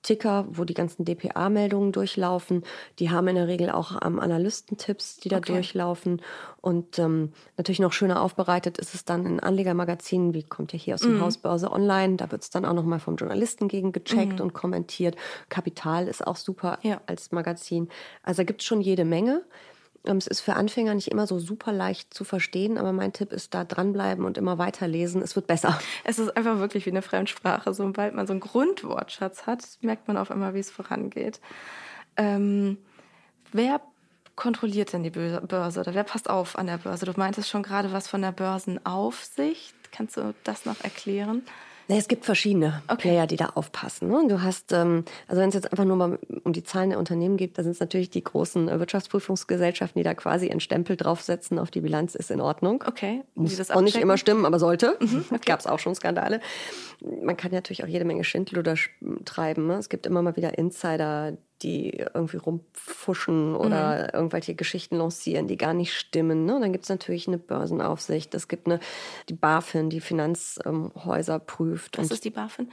[0.07, 2.63] Ticker, wo die ganzen DPA-Meldungen durchlaufen.
[2.99, 5.51] Die haben in der Regel auch ähm, Analystentipps, die da okay.
[5.51, 6.21] durchlaufen.
[6.61, 10.93] Und ähm, natürlich noch schöner aufbereitet ist es dann in Anlegermagazinen, wie kommt ja hier
[10.93, 11.21] aus dem mhm.
[11.21, 12.15] Haus Börse Online.
[12.15, 14.45] Da wird es dann auch nochmal vom Journalisten gegen gecheckt mhm.
[14.45, 15.17] und kommentiert.
[15.49, 17.01] Kapital ist auch super ja.
[17.05, 17.89] als Magazin.
[18.23, 19.43] Also da gibt es schon jede Menge.
[20.07, 23.31] Ähm, es ist für Anfänger nicht immer so super leicht zu verstehen, aber mein Tipp
[23.31, 25.21] ist da dranbleiben und immer weiterlesen.
[25.21, 25.77] Es wird besser.
[26.03, 27.73] Es ist einfach wirklich wie eine Fremdsprache.
[27.73, 31.41] Sobald man so einen Grundwortschatz hat, merkt man auf einmal, wie es vorangeht.
[32.15, 32.77] Ähm,
[33.51, 33.81] wer
[34.35, 37.05] kontrolliert denn die Börse oder wer passt auf an der Börse?
[37.05, 39.75] Du meintest schon gerade was von der Börsenaufsicht.
[39.91, 41.43] Kannst du das noch erklären?
[41.89, 43.09] Es gibt verschiedene okay.
[43.09, 44.09] Player, die da aufpassen.
[44.09, 44.25] Ne?
[44.27, 47.37] Du hast, ähm, also wenn es jetzt einfach nur mal um die Zahlen der Unternehmen
[47.37, 51.59] geht, da sind es natürlich die großen äh, Wirtschaftsprüfungsgesellschaften, die da quasi einen Stempel draufsetzen
[51.59, 52.83] auf die Bilanz ist in Ordnung.
[52.85, 53.23] Okay.
[53.35, 54.97] Muss das auch nicht immer stimmen, aber sollte.
[54.99, 55.41] Mhm, okay.
[55.45, 56.41] Gab es auch schon Skandale.
[57.01, 58.75] Man kann natürlich auch jede Menge Schindluder
[59.23, 59.67] treiben.
[59.67, 59.75] Ne?
[59.75, 64.09] Es gibt immer mal wieder Insider, die irgendwie rumpfuschen oder mhm.
[64.13, 66.45] irgendwelche Geschichten lancieren, die gar nicht stimmen.
[66.45, 66.59] Ne?
[66.59, 68.33] Dann gibt es natürlich eine Börsenaufsicht.
[68.35, 68.79] Es gibt eine,
[69.29, 71.97] die BaFin, die Finanzhäuser prüft.
[71.97, 72.69] Was ist die BaFin?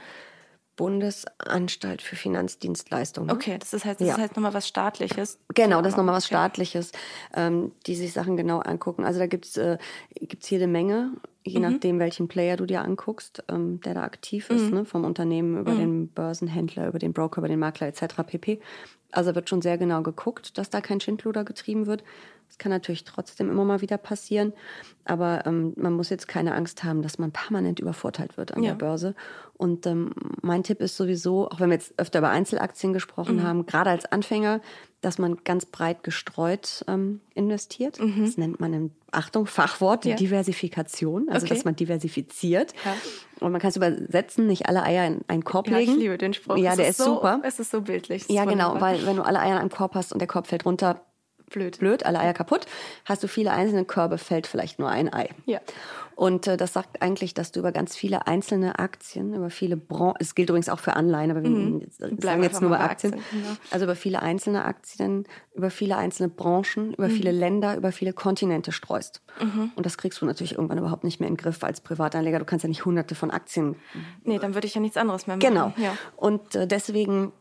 [0.75, 3.31] Bundesanstalt für Finanzdienstleistungen.
[3.31, 4.13] Okay, das ist halt, das ja.
[4.15, 5.39] ist halt nochmal was Staatliches.
[5.53, 6.91] Genau, das ist nochmal was Staatliches,
[7.33, 9.05] ähm, die sich Sachen genau angucken.
[9.05, 9.77] Also da gibt's äh,
[10.09, 11.13] gibt's jede Menge,
[11.45, 11.71] je mhm.
[11.71, 14.73] nachdem, welchen Player du dir anguckst, ähm, der da aktiv ist, mhm.
[14.73, 14.85] ne?
[14.85, 15.79] vom Unternehmen über mhm.
[15.79, 18.23] den Börsenhändler, über den Broker, über den Makler etc.
[18.25, 18.59] pp.
[19.11, 22.03] Also wird schon sehr genau geguckt, dass da kein Schindluder getrieben wird.
[22.47, 24.53] Das kann natürlich trotzdem immer mal wieder passieren,
[25.03, 28.71] aber ähm, man muss jetzt keine Angst haben, dass man permanent übervorteilt wird an ja.
[28.71, 29.13] der Börse.
[29.57, 33.43] Und ähm, mein Tipp ist sowieso, auch wenn wir jetzt öfter über Einzelaktien gesprochen mhm.
[33.43, 34.61] haben, gerade als Anfänger,
[35.01, 37.99] dass man ganz breit gestreut ähm, investiert.
[37.99, 38.25] Mhm.
[38.25, 40.15] Das nennt man im Achtung Fachwort ja.
[40.15, 41.53] Diversifikation, also okay.
[41.53, 42.73] dass man diversifiziert.
[42.85, 42.95] Ja.
[43.41, 45.91] Und man kann es übersetzen, nicht alle Eier in einen Korb legen.
[45.91, 46.57] Ich liebe den Spruch.
[46.57, 47.41] Ja, der ist, ist so, super.
[47.43, 48.27] Es ist so bildlich.
[48.29, 50.65] Ja, genau, weil wenn du alle Eier in einem Korb hast und der Korb fällt
[50.65, 51.01] runter,
[51.49, 51.79] blöd.
[51.79, 52.65] blöd, alle Eier kaputt.
[53.05, 55.29] Hast du viele einzelne Körbe, fällt vielleicht nur ein Ei.
[55.45, 55.59] Ja.
[56.15, 60.15] Und äh, das sagt eigentlich, dass du über ganz viele einzelne Aktien, über viele Branchen,
[60.19, 61.81] es gilt übrigens auch für Anleihen, aber wir mhm.
[62.19, 63.57] sagen jetzt nur über Aktien, Aktien ja.
[63.69, 67.11] also über viele einzelne Aktien, über viele einzelne Branchen, über mhm.
[67.11, 69.21] viele Länder, über viele Kontinente streust.
[69.41, 69.71] Mhm.
[69.75, 72.39] Und das kriegst du natürlich irgendwann überhaupt nicht mehr in den Griff als Privatanleger.
[72.39, 73.75] Du kannst ja nicht hunderte von Aktien.
[74.23, 75.49] Nee, dann würde ich ja nichts anderes mehr machen.
[75.49, 75.73] Genau.
[75.75, 75.97] Ja.
[76.15, 77.33] Und äh, deswegen,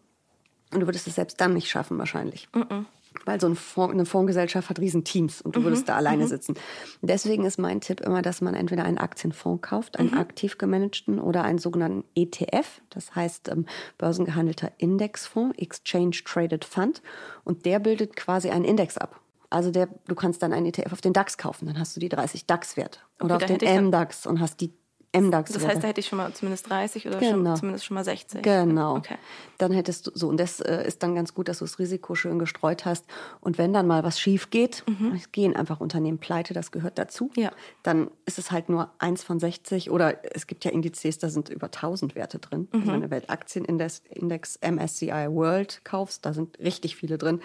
[0.73, 2.49] und du würdest es selbst dann nicht schaffen wahrscheinlich.
[2.53, 2.87] Mhm
[3.25, 5.65] weil so ein Fonds, eine Fondsgesellschaft hat riesen Teams und du mhm.
[5.65, 6.29] würdest da alleine mhm.
[6.29, 6.55] sitzen.
[7.03, 10.19] Deswegen ist mein Tipp immer, dass man entweder einen Aktienfonds kauft, einen mhm.
[10.19, 13.67] aktiv gemanagten oder einen sogenannten ETF, das heißt ähm,
[13.99, 17.03] börsengehandelter Indexfonds, Exchange Traded Fund
[17.45, 19.21] und der bildet quasi einen Index ab.
[19.51, 22.09] Also der, du kannst dann einen ETF auf den DAX kaufen, dann hast du die
[22.09, 22.99] 30 DAX-Werte.
[23.21, 24.73] Oder okay, auf den MDAX und hast die
[25.15, 25.53] MDAX.
[25.53, 27.51] Das heißt, da hätte ich schon mal zumindest 30 oder genau.
[27.51, 28.43] schon, zumindest schon mal 60.
[28.43, 28.97] Genau.
[28.97, 29.17] Okay.
[29.59, 32.15] Dann hättest du so, und das äh, ist dann ganz gut, dass du das Risiko
[32.15, 33.07] schön gestreut hast.
[33.41, 35.21] Und wenn dann mal was schief geht, mhm.
[35.33, 37.51] gehen einfach Unternehmen pleite, das gehört dazu, ja.
[37.83, 41.49] dann ist es halt nur eins von 60 oder es gibt ja Indizes, da sind
[41.49, 42.69] über 1000 Werte drin.
[42.73, 42.81] Mhm.
[42.81, 47.41] Also wenn du Weltaktienindex Index MSCI World kaufst, da sind richtig viele drin.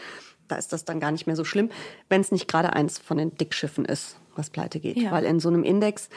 [0.47, 1.69] Da ist das dann gar nicht mehr so schlimm,
[2.09, 4.97] wenn es nicht gerade eins von den Dickschiffen ist, was pleite geht.
[4.97, 5.11] Ja.
[5.11, 6.09] Weil in so einem Index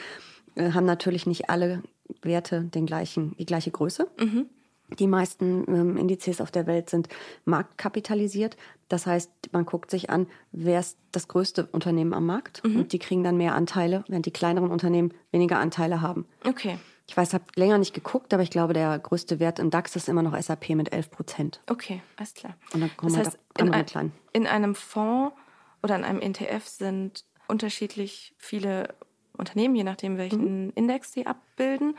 [0.57, 1.83] haben natürlich nicht alle
[2.21, 4.07] Werte den gleichen, die gleiche Größe.
[4.19, 4.47] Mhm.
[4.99, 7.09] Die meisten ähm, Indizes auf der Welt sind
[7.45, 8.57] marktkapitalisiert.
[8.89, 12.81] Das heißt, man guckt sich an, wer ist das größte Unternehmen am Markt mhm.
[12.81, 16.27] und die kriegen dann mehr Anteile, während die kleineren Unternehmen weniger Anteile haben.
[16.45, 16.77] Okay.
[17.07, 20.07] Ich weiß, habe länger nicht geguckt, aber ich glaube, der größte Wert im DAX ist
[20.07, 21.61] immer noch SAP mit 11 Prozent.
[21.69, 22.55] Okay, alles klar.
[22.73, 24.11] Und dann kommen das heißt, halt in, ein, klein.
[24.31, 25.35] in einem Fonds
[25.81, 28.95] oder in einem ETF sind unterschiedlich viele
[29.37, 30.71] Unternehmen, je nachdem, welchen mhm.
[30.75, 31.97] Index sie abbilden.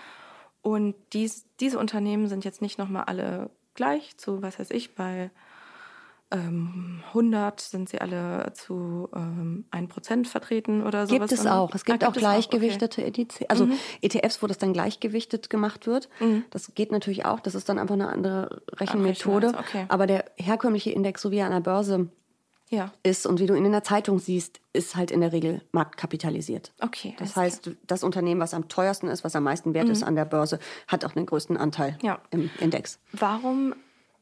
[0.63, 5.31] Und dies, diese Unternehmen sind jetzt nicht nochmal alle gleich zu, was weiß ich, bei
[6.31, 11.29] ähm, 100 sind sie alle zu ähm, 1% vertreten oder sowas.
[11.29, 11.75] Gibt es auch.
[11.75, 13.23] Es gibt Ah, auch gleichgewichtete Okay.
[13.23, 13.69] ETC, also
[14.01, 16.09] ETFs, wo das dann gleichgewichtet gemacht wird.
[16.51, 17.41] Das geht natürlich auch.
[17.41, 19.49] Das ist dann einfach eine andere Rechenmethode.
[19.49, 19.85] Okay.
[19.89, 22.09] Aber der herkömmliche Index, so wie er an der Börse
[22.71, 25.61] Ja, ist und wie du ihn in der Zeitung siehst, ist halt in der Regel
[25.73, 26.73] marktkapitalisiert.
[26.81, 27.15] okay.
[27.19, 30.25] Das heißt, das Unternehmen, was am teuersten ist, was am meisten wert ist an der
[30.25, 32.21] Börse, hat auch den größten Anteil Ja.
[32.31, 32.99] im Index.
[33.13, 33.75] Warum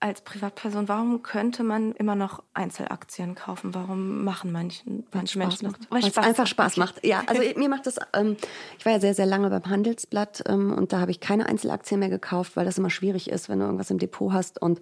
[0.03, 3.73] als Privatperson, warum könnte man immer noch Einzelaktien kaufen?
[3.73, 5.91] Warum machen manchen, manche Menschen das?
[5.91, 6.81] Weil es einfach Spaß Okay.
[6.81, 7.05] macht.
[7.07, 8.37] Ja, also mir macht das, ähm,
[8.79, 12.01] ich war ja sehr, sehr lange beim Handelsblatt ähm, und da habe ich keine Einzelaktien
[12.01, 14.81] mehr gekauft, weil das immer schwierig ist, wenn du irgendwas im Depot hast und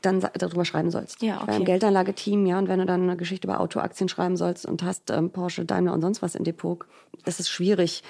[0.00, 1.20] dann darüber schreiben sollst.
[1.22, 1.56] Ja, Ich war okay.
[1.58, 5.10] im Geldanlageteam, ja, und wenn du dann eine Geschichte über Autoaktien schreiben sollst und hast
[5.10, 6.78] ähm, Porsche, Daimler und sonst was im Depot,
[7.24, 8.02] das ist schwierig.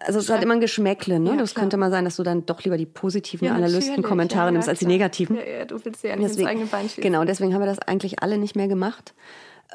[0.00, 1.30] Also es hat immer ein Geschmäckle, ne?
[1.30, 1.62] Ja, das klar.
[1.62, 4.46] könnte mal sein, dass du dann doch lieber die positiven Ja, Analystenkommentare.
[4.46, 5.36] Ja, nimmst als die negativen.
[5.36, 7.02] Ja, du willst ja nicht ins eigene Bein schießen.
[7.02, 9.14] Genau, deswegen haben wir das eigentlich alle nicht mehr gemacht.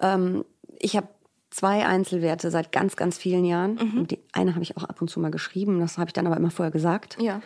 [0.01, 0.43] Ähm,
[0.77, 1.07] ich habe
[1.49, 3.75] zwei Einzelwerte seit ganz, ganz vielen Jahren.
[3.75, 4.07] Mhm.
[4.07, 6.37] Die eine habe ich auch ab und zu mal geschrieben, das habe ich dann aber
[6.37, 7.17] immer vorher gesagt.
[7.19, 7.41] Ja.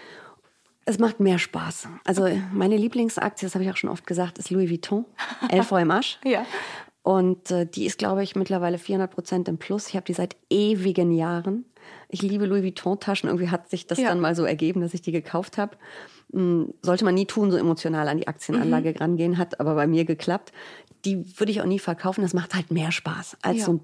[0.86, 1.88] Es macht mehr Spaß.
[2.04, 5.06] Also meine Lieblingsaktie, das habe ich auch schon oft gesagt, ist Louis Vuitton,
[5.50, 6.20] 11 Euro im Arsch.
[6.26, 6.46] Ja.
[7.04, 9.88] Und äh, die ist, glaube ich, mittlerweile 400 Prozent im Plus.
[9.90, 11.66] Ich habe die seit ewigen Jahren.
[12.14, 13.28] Ich liebe Louis Vuitton-Taschen.
[13.28, 14.10] Irgendwie hat sich das Ja.
[14.10, 15.76] dann mal so ergeben, dass ich die gekauft habe.
[16.32, 18.98] Hm, Sollte man nie tun, so emotional an die Aktienanlage Mhm.
[18.98, 20.52] rangehen, hat aber bei mir geklappt.
[21.06, 22.22] Die würde ich auch nie verkaufen.
[22.22, 23.66] Das macht halt mehr Spaß als Ja.
[23.66, 23.80] so ein,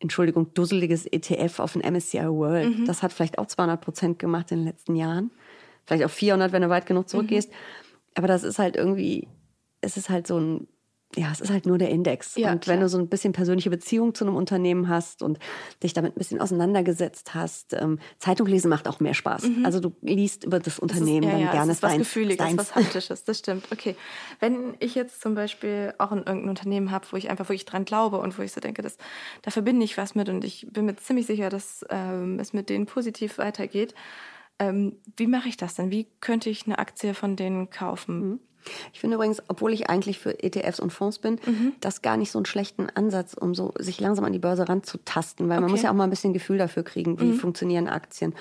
[0.00, 2.80] Entschuldigung, dusseliges ETF auf ein MSCI World.
[2.80, 2.84] Mhm.
[2.86, 5.30] Das hat vielleicht auch 200 Prozent gemacht in den letzten Jahren.
[5.86, 7.50] Vielleicht auch 400, wenn du weit genug zurückgehst.
[7.50, 7.54] Mhm.
[8.16, 9.28] Aber das ist halt irgendwie,
[9.80, 10.66] es ist halt so ein,
[11.16, 12.36] ja, es ist halt nur der Index.
[12.36, 12.74] Ja, und klar.
[12.76, 15.38] wenn du so ein bisschen persönliche Beziehung zu einem Unternehmen hast und
[15.82, 19.44] dich damit ein bisschen auseinandergesetzt hast, ähm, Zeitung lesen macht auch mehr Spaß.
[19.64, 20.86] Also du liest über das Mhm.
[20.86, 21.70] Das ist- Unternehmen ja, dann ja, gerne.
[21.72, 22.56] Es ist was deins- Gefühliges, deins.
[22.58, 23.66] was Haptisches, das stimmt.
[23.72, 23.94] Okay.
[24.40, 27.84] Wenn ich jetzt zum Beispiel auch in irgendein Unternehmen habe, wo ich einfach wirklich dran
[27.84, 28.96] glaube und wo ich so denke, dass,
[29.42, 32.68] da verbinde ich was mit und ich bin mir ziemlich sicher, dass ähm, es mit
[32.70, 33.94] denen positiv weitergeht.
[34.58, 35.90] Ähm, wie mache ich das denn?
[35.90, 38.38] Wie könnte ich eine Aktie von denen kaufen?
[38.92, 41.72] Ich finde übrigens, obwohl ich eigentlich für ETFs und Fonds bin, Mhm.
[41.80, 45.48] das gar nicht so einen schlechten Ansatz, um so sich langsam an die Börse ranzutasten,
[45.48, 45.68] weil man Okay.
[45.68, 45.70] Mhm.
[45.72, 48.34] muss ja auch mal ein bisschen Gefühl dafür kriegen, wie funktionieren Aktien.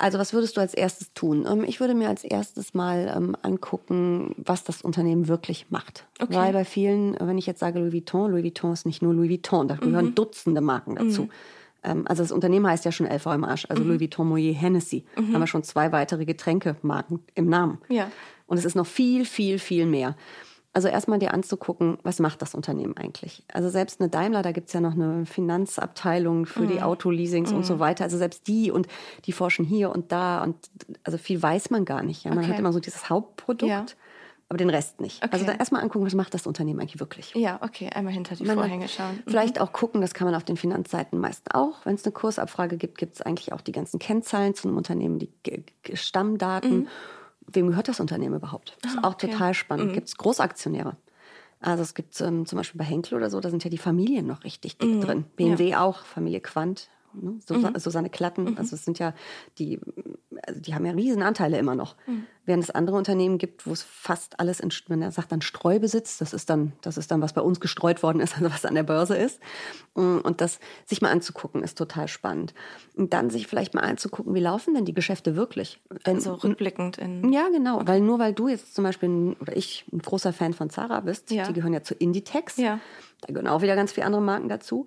[0.00, 1.44] Also was würdest du als erstes tun?
[1.50, 6.06] Ähm, Ich würde mir als erstes mal ähm, angucken, was das Unternehmen wirklich macht.
[6.20, 6.34] Okay.
[6.34, 9.28] Weil bei vielen, wenn ich jetzt sage Louis Vuitton, Louis Vuitton ist nicht nur Louis
[9.30, 9.80] Vuitton, da Mhm.
[9.80, 11.28] gehören Dutzende Marken dazu.
[11.82, 13.88] Ähm, Also das Unternehmen heißt ja schon LV im Arsch, also Mhm.
[13.90, 15.04] Louis Vuitton, Moet, Hennessy.
[15.16, 17.78] Haben wir schon zwei weitere Getränkemarken im Namen.
[17.88, 18.10] Ja.
[18.48, 20.16] Und es ist noch viel, viel, viel mehr.
[20.72, 23.42] Also erstmal dir anzugucken, was macht das Unternehmen eigentlich?
[23.52, 26.68] Also selbst eine Daimler, da gibt's ja noch eine Finanzabteilung für Mhm.
[26.68, 28.04] die Autoleasings und so weiter.
[28.04, 28.86] Also selbst die und
[29.24, 30.56] die forschen hier und da und
[31.04, 32.24] also viel weiß man gar nicht.
[32.24, 32.30] Ja?
[32.30, 32.52] Man Okay.
[32.52, 33.86] hat immer so dieses Hauptprodukt, Ja.
[34.50, 35.22] aber den Rest nicht.
[35.24, 35.32] Okay.
[35.32, 37.34] Also da erstmal angucken, was macht das Unternehmen eigentlich wirklich?
[37.34, 39.16] Ja, okay, einmal hinter die Man Vorhänge schauen.
[39.16, 39.30] Mhm.
[39.30, 41.84] Vielleicht auch gucken, das kann man auf den Finanzseiten meist auch.
[41.84, 45.18] Wenn es eine Kursabfrage gibt, gibt es eigentlich auch die ganzen Kennzahlen zu einem Unternehmen,
[45.18, 45.30] die
[45.94, 46.88] Stammdaten.
[47.52, 48.76] Wem gehört das Unternehmen überhaupt?
[48.82, 49.04] Das ist Mhm.
[49.04, 49.30] Ah, auch okay.
[49.30, 49.92] total spannend.
[49.94, 50.96] Gibt es Großaktionäre?
[51.60, 54.26] Also es gibt ähm, zum Beispiel bei Henkel oder so, da sind ja die Familien
[54.26, 55.24] noch richtig dick drin.
[55.36, 57.38] BMW auch, Familie Quandt, ne?
[57.46, 58.56] Susa Susanne Klatten.
[58.58, 59.14] Also es sind ja
[59.58, 59.80] die,
[60.46, 61.96] also die haben ja riesen Anteile immer noch.
[62.44, 66.16] Während es andere Unternehmen gibt, wo es fast alles in, wenn er sagt dann Streubesitz,
[66.18, 68.74] das ist dann, das ist dann, was bei uns gestreut worden ist, also was an
[68.74, 69.38] der Börse ist.
[69.94, 72.54] Und das sich mal anzugucken, ist total spannend.
[72.96, 75.80] Und dann sich vielleicht mal anzugucken, wie laufen denn die Geschäfte wirklich?
[76.04, 77.32] Wenn, Also rückblickend in.
[77.32, 77.82] ja, genau.
[77.84, 81.30] Weil nur weil du jetzt zum Beispiel, oder ich, ein großer Fan von Zara bist,
[81.30, 81.46] Ja.
[81.46, 82.56] die gehören ja zu Inditex.
[82.56, 82.78] Ja.
[83.22, 84.86] Da gehören auch wieder ganz viele andere Marken dazu.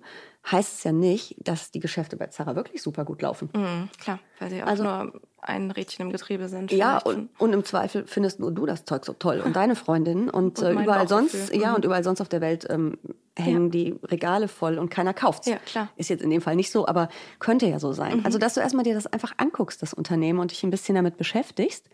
[0.50, 3.48] Heißt es ja nicht, dass die Geschäfte bei Zara wirklich super gut laufen.
[3.54, 6.70] Mhm, klar, weil sie auch Also- nur ein Rädchen im Getriebe sind.
[6.72, 10.28] Ja, und, und im Zweifel findest nur du das Zeug so toll und deine Freundin
[10.30, 11.60] und, Und äh, überall sonst, Bauchgefühl.
[11.62, 11.74] ja, Mhm.
[11.76, 12.98] und überall sonst auf der Welt ähm,
[13.36, 15.46] hängen die Regale voll und keiner kauft's.
[15.48, 15.84] Ja, klar.
[15.84, 15.90] Mhm.
[15.96, 18.24] Ist jetzt in dem Fall nicht so, aber könnte ja so sein.
[18.24, 21.16] Also, dass du erstmal dir das einfach anguckst, das Unternehmen, und dich ein bisschen damit
[21.16, 21.88] beschäftigst,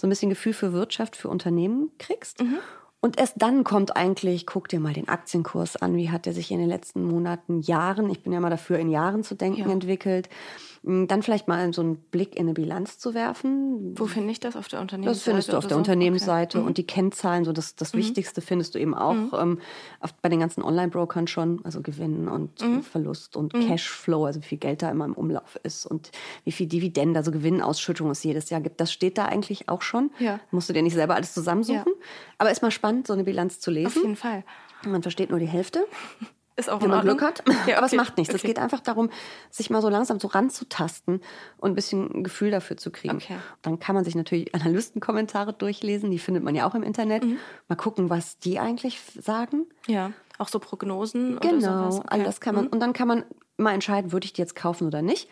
[0.00, 2.42] so ein bisschen Gefühl für Wirtschaft, für Unternehmen kriegst.
[3.04, 6.50] Und erst dann kommt eigentlich, guck dir mal den Aktienkurs an, wie hat der sich
[6.50, 9.68] in den letzten Monaten, Jahren, ich bin ja mal dafür, in Jahren zu denken, Ja.
[9.68, 10.30] entwickelt.
[10.86, 13.94] Mm, Dann vielleicht mal so einen Blick in eine Bilanz zu werfen.
[13.98, 14.54] Wo finde ich das?
[14.54, 15.16] Auf der Unternehmensseite?
[15.18, 15.78] Das findest du auf der so?
[15.78, 16.62] Unternehmensseite Okay.
[16.62, 16.66] Mhm.
[16.68, 19.60] und die Kennzahlen, so das, das Wichtigste findest du eben auch ähm,
[20.00, 22.82] auf, bei den ganzen Online-Brokern schon, also Gewinn und Mhm.
[22.82, 26.10] Verlust und Cashflow, also wie viel Geld da immer im Umlauf ist und
[26.44, 28.80] wie viel Dividende, also Gewinnausschüttung es jedes Jahr gibt.
[28.80, 30.10] Das steht da eigentlich auch schon.
[30.18, 30.38] Ja.
[30.50, 31.92] Musst du dir nicht selber alles zusammensuchen.
[32.38, 34.02] Aber ist mal spannend, so eine Bilanz zu Auf lesen.
[34.02, 34.44] jeden Fall.
[34.86, 35.86] Man versteht nur die Hälfte.
[36.56, 37.00] Ist auch wenn man?
[37.02, 37.42] Glück hat.
[37.66, 38.32] Ja, Aber es macht nichts.
[38.32, 38.48] Es okay.
[38.48, 39.10] geht einfach darum,
[39.50, 41.20] sich mal so langsam so ranzutasten
[41.56, 43.16] und ein bisschen ein Gefühl dafür zu kriegen.
[43.16, 43.36] Okay.
[43.62, 47.24] Dann kann man sich natürlich Analystenkommentare durchlesen, die findet man ja auch im Internet.
[47.24, 47.38] Mhm.
[47.68, 49.66] Mal gucken, was die eigentlich sagen.
[49.88, 52.06] Ja, auch so Prognosen oder Genau, sowas.
[52.06, 52.66] all das kann man.
[52.68, 53.24] Und dann kann man
[53.56, 55.30] mal entscheiden, würde ich die jetzt kaufen oder nicht.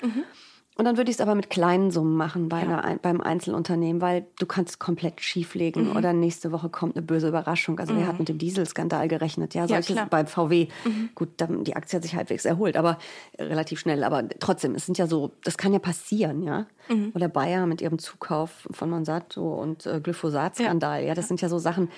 [0.78, 4.00] Und dann würde ich es aber mit kleinen Summen machen bei einer, ein- beim Einzelunternehmen,
[4.00, 5.96] weil du kannst komplett schieflegen Mhm.
[5.96, 7.78] oder nächste Woche kommt eine böse Überraschung.
[7.78, 9.52] Also wer hat mit dem Dieselskandal gerechnet?
[9.54, 9.96] Ja, solches.
[9.96, 10.08] Mhm.
[10.08, 10.68] beim VW.
[11.14, 12.96] Gut, dann, die Aktie hat sich halbwegs erholt, aber
[13.36, 14.02] äh, relativ schnell.
[14.02, 16.64] Aber trotzdem, es sind ja so, das kann ja passieren, ja.
[16.88, 17.12] Mhm.
[17.14, 21.04] Oder Bayer mit ihrem Zukauf von Monsanto und äh, Glyphosat-Skandal.
[21.04, 21.14] Ja.
[21.14, 21.90] das sind ja so Sachen,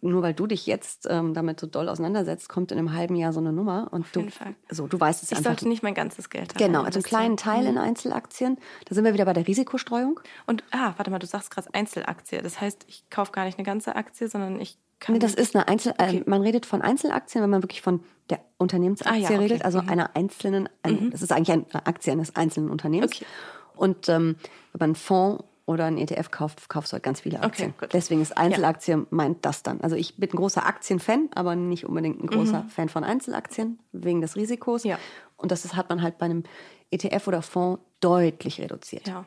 [0.00, 3.32] nur weil du dich jetzt ähm, damit so doll auseinandersetzt, kommt in einem halben Jahr
[3.32, 4.54] so eine Nummer und du, jeden Fall.
[4.70, 5.50] so, du weißt es Ich einfach.
[5.50, 8.58] sollte nicht mein ganzes Geld da Genau, also einen kleinen Teil in Einzelaktien.
[8.86, 10.20] Da sind wir wieder bei der Risikostreuung.
[10.46, 12.42] Und, ah, warte mal, du sagst gerade Einzelaktie.
[12.42, 15.14] Das heißt, ich kaufe gar nicht eine ganze Aktie, sondern ich kann.
[15.14, 18.40] Nee, das ist eine Einzel äh, man redet von Einzelaktien, wenn man wirklich von der
[18.58, 19.38] Unternehmensaktie Ah, ja, okay.
[19.38, 23.12] redet, also einer einzelnen, ein, das ist eigentlich eine Aktie eines einzelnen Unternehmens.
[23.12, 23.26] Okay.
[23.74, 24.36] Und ähm,
[24.72, 27.74] wenn man einen Fonds oder einen ETF kauft, kaufst du halt ganz viele Aktien.
[27.78, 27.92] gut.
[27.92, 29.80] Deswegen ist Einzelaktie meint das dann.
[29.80, 34.20] Also ich bin ein großer Aktienfan, aber nicht unbedingt ein großer Fan von Einzelaktien wegen
[34.20, 34.84] des Risikos.
[34.84, 34.90] Mhm.
[34.90, 34.98] Ja.
[35.36, 36.44] Und das ist, hat man halt bei einem
[36.90, 39.06] ETF oder Fonds deutlich reduziert.
[39.06, 39.24] Ja,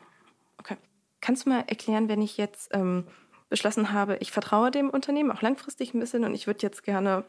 [0.58, 0.76] okay.
[1.20, 3.04] Kannst du mal erklären, wenn ich jetzt ähm,
[3.48, 7.24] beschlossen habe, ich vertraue dem Unternehmen auch langfristig ein bisschen und ich würde jetzt gerne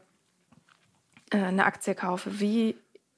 [1.31, 2.39] äh, eine Aktie kaufen.
[2.39, 2.75] Wie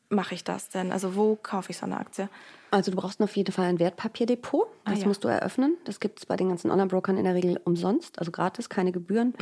[0.10, 0.92] mache ich das denn?
[0.92, 2.30] Also wo kaufe ich so eine Aktie?
[2.72, 4.68] Also du brauchst auf jeden Fall ein Wertpapierdepot.
[4.86, 5.08] Das Ah, ja.
[5.08, 5.76] musst du eröffnen.
[5.86, 9.34] Das gibt es bei den ganzen Online-Brokern in der Regel umsonst, also gratis, keine Gebühren.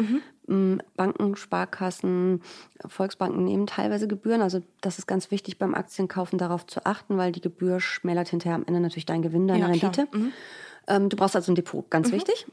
[0.48, 2.42] Mm, Banken, Sparkassen,
[2.86, 4.42] Volksbanken nehmen teilweise Gebühren.
[4.42, 8.56] Also das ist ganz wichtig beim Aktienkaufen darauf zu achten, weil die Gebühr schmälert hinterher
[8.56, 9.68] am Ende natürlich dein Gewinn, deine Ja.
[9.68, 10.08] Rendite.
[10.88, 12.46] Ähm, du brauchst also ein Depot, ganz wichtig.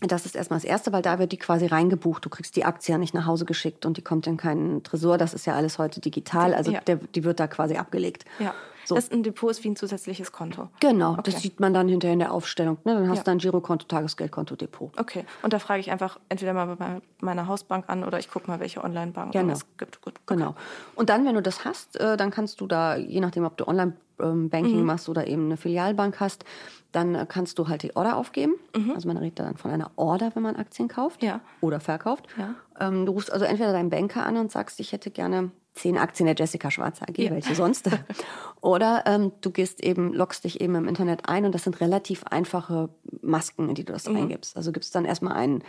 [0.00, 2.24] Das ist erstmal das Erste, weil da wird die quasi reingebucht.
[2.24, 5.18] Du kriegst die Aktie ja nicht nach Hause geschickt und die kommt in keinen Tresor.
[5.18, 6.54] Das ist ja alles heute digital.
[6.54, 6.80] Also Ja.
[6.80, 8.24] der, die wird da quasi abgelegt.
[8.38, 8.54] Ja.
[8.84, 8.94] So.
[8.94, 10.68] Das ein Depot ist wie ein zusätzliches Konto.
[10.80, 11.22] Genau, Okay.
[11.26, 12.78] das sieht man dann hinterher in der Aufstellung.
[12.84, 12.94] Ne?
[12.94, 13.24] Dann hast Ja.
[13.24, 14.92] du ein Girokonto, Tagesgeldkonto, Depot.
[14.98, 15.26] Okay.
[15.42, 18.60] Und da frage ich einfach entweder mal bei meiner Hausbank an oder ich gucke mal,
[18.60, 19.52] welche Online-Banken Genau.
[19.52, 20.00] es gibt.
[20.00, 20.14] Gut.
[20.26, 20.54] Genau.
[20.94, 23.68] Und dann, wenn du das hast, äh, dann kannst du da, je nachdem, ob du
[23.68, 26.44] Online-Banking machst oder eben eine Filialbank hast,
[26.92, 28.54] dann äh, kannst du halt die Order aufgeben.
[28.94, 31.40] Also man redet dann von einer Order, wenn man Aktien kauft Ja.
[31.60, 32.26] oder verkauft.
[32.38, 32.54] Ja.
[32.80, 36.26] Ähm, du rufst also entweder deinen Banker an und sagst, ich hätte gerne zehn Aktien
[36.26, 37.30] der Jessica Schwarzer AG, Ja.
[37.30, 37.88] welche sonst.
[38.60, 42.24] oder ähm, du gehst eben, loggst dich eben im Internet ein und das sind relativ
[42.24, 42.88] einfache
[43.22, 44.56] Masken, in die du das eingibst.
[44.56, 45.62] Also gibst dann erstmal ein,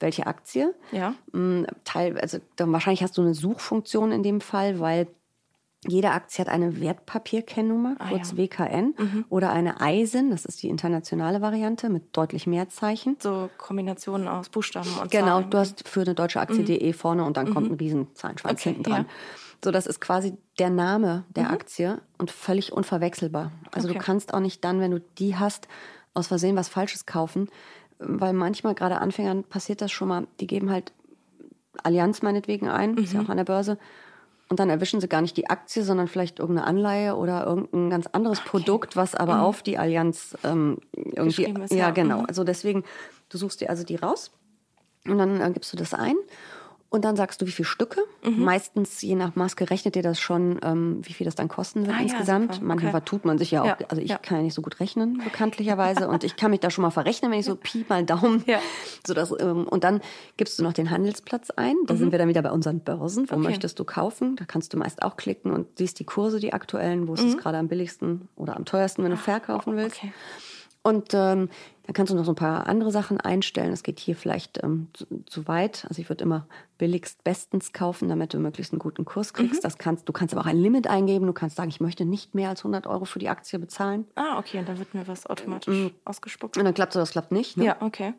[0.00, 0.74] welche Aktie.
[0.92, 1.14] Ja.
[1.32, 5.06] Mm, Teil, also dann wahrscheinlich hast du eine Suchfunktion in dem Fall, weil
[5.86, 8.36] jede Aktie hat eine Wertpapierkennnummer, kurz ja.
[8.38, 8.94] WKN,
[9.28, 13.16] oder eine EISIN, das ist die internationale Variante mit deutlich mehr Zeichen.
[13.20, 15.50] So Kombinationen aus Buchstaben und Genau, Zahlen.
[15.50, 18.82] du hast für eine deutsche Aktie.de vorne und dann kommt ein riesen Zahlenschwanz Okay, hinten
[18.84, 19.02] dran.
[19.04, 19.08] ja.
[19.64, 23.50] So, das ist quasi der Name der Aktie und völlig unverwechselbar.
[23.72, 23.98] Also Okay.
[23.98, 25.68] du kannst auch nicht dann, wenn du die hast,
[26.12, 27.48] aus Versehen was Falsches kaufen,
[27.98, 30.92] weil manchmal gerade Anfängern passiert das schon mal, die geben halt
[31.82, 33.26] Allianz meinetwegen ein, ist ja Mhm.
[33.26, 33.78] auch an der Börse.
[34.48, 38.06] Und dann erwischen sie gar nicht die Aktie, sondern vielleicht irgendeine Anleihe oder irgendein ganz
[38.08, 41.48] anderes Produkt, was aber auf die Allianz ähm, irgendwie.
[41.48, 41.62] Mhm.
[41.62, 41.90] Ist, ja, ja.
[41.90, 42.20] genau.
[42.20, 42.26] Mhm.
[42.26, 42.84] Also deswegen,
[43.30, 44.32] du suchst dir also die raus
[45.06, 46.16] und dann äh, gibst du das ein.
[46.94, 48.00] Und dann sagst du, wie viele Stücke.
[48.24, 48.44] Mhm.
[48.44, 51.96] Meistens, je nach Maske, rechnet dir das schon, ähm, wie viel das dann kosten wird
[51.96, 52.54] Ah ja, insgesamt.
[52.54, 52.64] super.
[52.66, 53.00] Manchmal Okay.
[53.00, 53.66] vertut man sich ja auch.
[53.66, 54.18] Ja, Also ich ja.
[54.18, 56.06] kann ja nicht so gut rechnen, bekanntlicherweise.
[56.08, 58.44] und ich kann mich da schon mal verrechnen, wenn ich so Pi mal Daumen.
[58.46, 58.60] Ja.
[59.04, 60.00] So dass, ähm, und dann
[60.36, 61.74] gibst du noch den Handelsplatz ein.
[61.88, 63.28] Da sind wir dann wieder bei unseren Börsen.
[63.28, 63.40] Wo Mhm.
[63.40, 63.50] Okay.
[63.50, 64.36] möchtest du kaufen?
[64.36, 67.36] Da kannst du meist auch klicken und siehst die Kurse, die aktuellen, wo ist es
[67.38, 70.00] gerade am billigsten oder am teuersten, wenn du verkaufen willst.
[70.00, 70.10] Mhm.
[70.10, 70.53] Ah, okay.
[70.86, 71.48] Und ähm,
[71.86, 73.72] dann kannst du noch so ein paar andere Sachen einstellen.
[73.72, 75.86] Es geht hier vielleicht ähm, zu, zu weit.
[75.88, 79.60] Also ich würde immer billigst bestens kaufen, damit du möglichst einen guten Kurs kriegst.
[79.60, 79.62] Mhm.
[79.62, 81.26] Das kannst, du kannst aber auch ein Limit eingeben.
[81.26, 84.04] Du kannst sagen, ich möchte nicht mehr als 100 Euro für die Aktie bezahlen.
[84.14, 86.58] Ah, okay, und dann wird mir was automatisch ausgespuckt.
[86.58, 87.56] Und dann klappt es oder das klappt nicht.
[87.56, 87.64] Ne?
[87.64, 88.12] Ja, okay.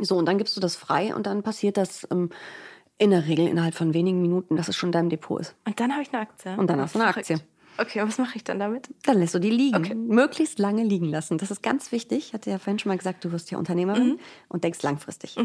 [0.00, 2.30] So, und dann gibst du das frei und dann passiert das ähm,
[2.98, 5.54] in der Regel innerhalb von wenigen Minuten, dass es schon in deinem Depot ist.
[5.64, 6.56] Und dann habe ich eine Aktie.
[6.56, 7.08] Und dann hast du eine.
[7.08, 7.40] Aktie.
[7.80, 8.88] Okay, und was mache ich dann damit?
[9.04, 9.76] Dann lässt du die liegen.
[9.76, 9.94] Okay.
[9.94, 11.38] Möglichst lange liegen lassen.
[11.38, 12.26] Das ist ganz wichtig.
[12.28, 15.36] Ich hatte ja vorhin schon mal gesagt, du wirst ja Unternehmerin und denkst langfristig.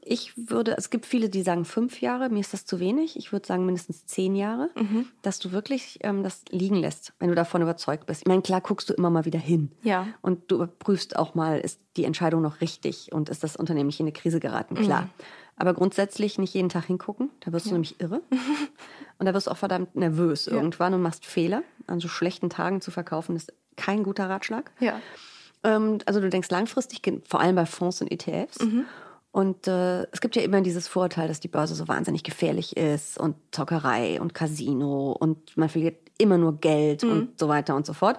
[0.00, 3.16] Ich würde, es gibt viele, die sagen fünf Jahre, mir ist das zu wenig.
[3.16, 4.70] Ich würde sagen mindestens zehn Jahre,
[5.22, 8.22] dass du wirklich ähm, das liegen lässt, wenn du davon überzeugt bist.
[8.22, 9.70] Ich meine, klar guckst du immer mal wieder hin.
[9.82, 10.06] Ja.
[10.22, 14.00] Und du überprüfst auch mal, ist die Entscheidung noch richtig und ist das Unternehmen nicht
[14.00, 14.76] in eine Krise geraten?
[14.76, 15.10] Klar.
[15.58, 18.22] Aber grundsätzlich nicht jeden Tag hingucken, da wirst du nämlich irre.
[19.18, 21.64] Und da wirst du auch verdammt nervös irgendwann und machst Fehler.
[21.88, 24.70] An so schlechten Tagen zu verkaufen, ist kein guter Ratschlag.
[24.78, 25.00] Ja.
[25.64, 28.60] Ähm, also du denkst langfristig, vor allem bei Fonds und ETFs.
[28.60, 28.84] Mhm.
[29.32, 33.18] Und äh, es gibt ja immer dieses Vorurteil, dass die Börse so wahnsinnig gefährlich ist
[33.18, 37.10] und Zockerei und Casino und man verliert immer nur Geld mhm.
[37.10, 38.18] und so weiter und so fort.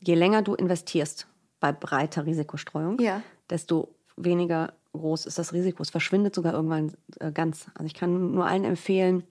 [0.00, 1.26] Je länger du investierst
[1.60, 3.22] bei breiter Risikostreuung, ja.
[3.48, 5.82] desto weniger groß ist das Risiko.
[5.82, 7.66] Es verschwindet sogar irgendwann äh, ganz.
[7.74, 9.24] Also ich kann nur allen empfehlen,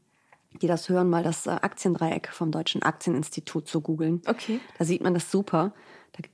[0.62, 4.22] die das hören, mal das äh, Aktiendreieck vom Deutschen Aktieninstitut zu googeln.
[4.28, 4.60] Okay.
[4.78, 5.74] Da sieht man das super.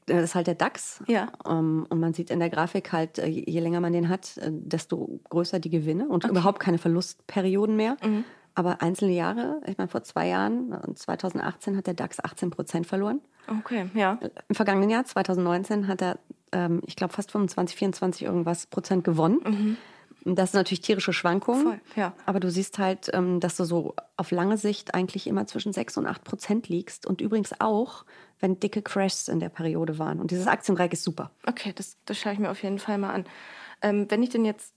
[0.05, 1.03] Das ist halt der DAX.
[1.07, 1.33] Ja.
[1.47, 5.19] Ähm, und man sieht in der Grafik halt, äh, je länger man den hat, desto
[5.30, 6.32] größer die Gewinne und okay.
[6.32, 7.97] überhaupt keine Verlustperioden mehr.
[8.03, 8.23] Mhm.
[8.55, 13.19] Aber einzelne Jahre, ich meine, vor zwei Jahren, 2018 hat der DAX 18 Prozent verloren.
[13.47, 14.17] Okay, ja.
[14.47, 16.19] Im vergangenen Jahr, 2019, hat er,
[16.56, 19.39] ähm, ich glaube, fast 25, 24 irgendwas Prozent gewonnen.
[19.43, 19.78] Mhm.
[20.36, 21.64] Das sind natürlich tierische Schwankungen.
[21.64, 22.14] Voll, ja.
[22.26, 25.97] Aber du siehst halt, ähm, dass du so auf lange Sicht eigentlich immer zwischen 6
[25.97, 27.06] und 8 Prozent liegst.
[27.06, 28.06] Und übrigens auch,
[28.39, 30.20] wenn dicke Crashs in der Periode waren.
[30.20, 31.30] Und dieses Aktiendreieck ist super.
[31.45, 33.26] Okay, das, das schaue ich mir auf jeden Fall mal an.
[33.84, 34.74] Ähm, wenn ich denn jetzt,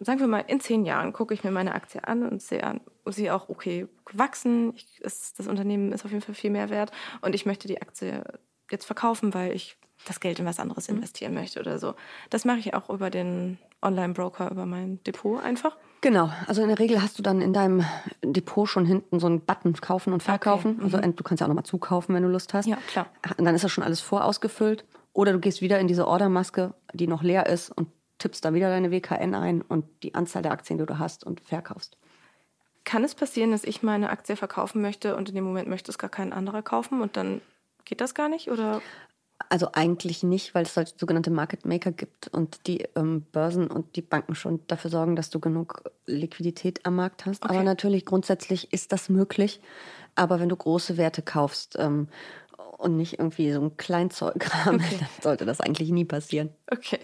[0.00, 2.80] sagen wir mal, in zehn Jahren gucke ich mir meine Aktie an und sehe an,
[3.06, 4.74] sie auch okay gewachsen.
[4.76, 6.92] Ich, ist, das Unternehmen ist auf jeden Fall viel mehr wert.
[7.22, 8.24] Und ich möchte die Aktie
[8.70, 10.96] jetzt verkaufen, weil ich das Geld in was anderes mhm.
[10.96, 11.94] investieren möchte oder so.
[12.30, 15.76] Das mache ich auch über den Online-Broker, über mein Depot einfach.
[16.00, 17.84] Genau, also in der Regel hast du dann in deinem
[18.22, 20.74] Depot schon hinten so einen Button kaufen und verkaufen.
[20.76, 20.84] Okay.
[20.84, 21.16] Also mhm.
[21.16, 22.66] du kannst ja auch nochmal zukaufen, wenn du Lust hast.
[22.66, 23.06] Ja, klar.
[23.36, 24.84] Und dann ist das schon alles vorausgefüllt.
[25.12, 27.88] Oder du gehst wieder in diese Ordermaske, die noch leer ist und
[28.18, 31.40] tippst da wieder deine WKN ein und die Anzahl der Aktien, die du hast und
[31.40, 31.98] verkaufst.
[32.84, 35.98] Kann es passieren, dass ich meine Aktie verkaufen möchte und in dem Moment möchte es
[35.98, 37.40] gar kein anderer kaufen und dann
[37.84, 38.50] geht das gar nicht?
[38.50, 38.80] Oder?
[39.48, 43.96] Also eigentlich nicht, weil es halt sogenannte Market Maker gibt und die ähm, Börsen und
[43.96, 47.44] die Banken schon dafür sorgen, dass du genug Liquidität am Markt hast.
[47.44, 47.54] Okay.
[47.54, 49.60] Aber natürlich grundsätzlich ist das möglich.
[50.14, 52.08] Aber wenn du große Werte kaufst ähm,
[52.78, 54.96] und nicht irgendwie so ein Kleinzeug-Kram, okay.
[54.98, 56.50] dann sollte das eigentlich nie passieren.
[56.70, 57.00] Okay.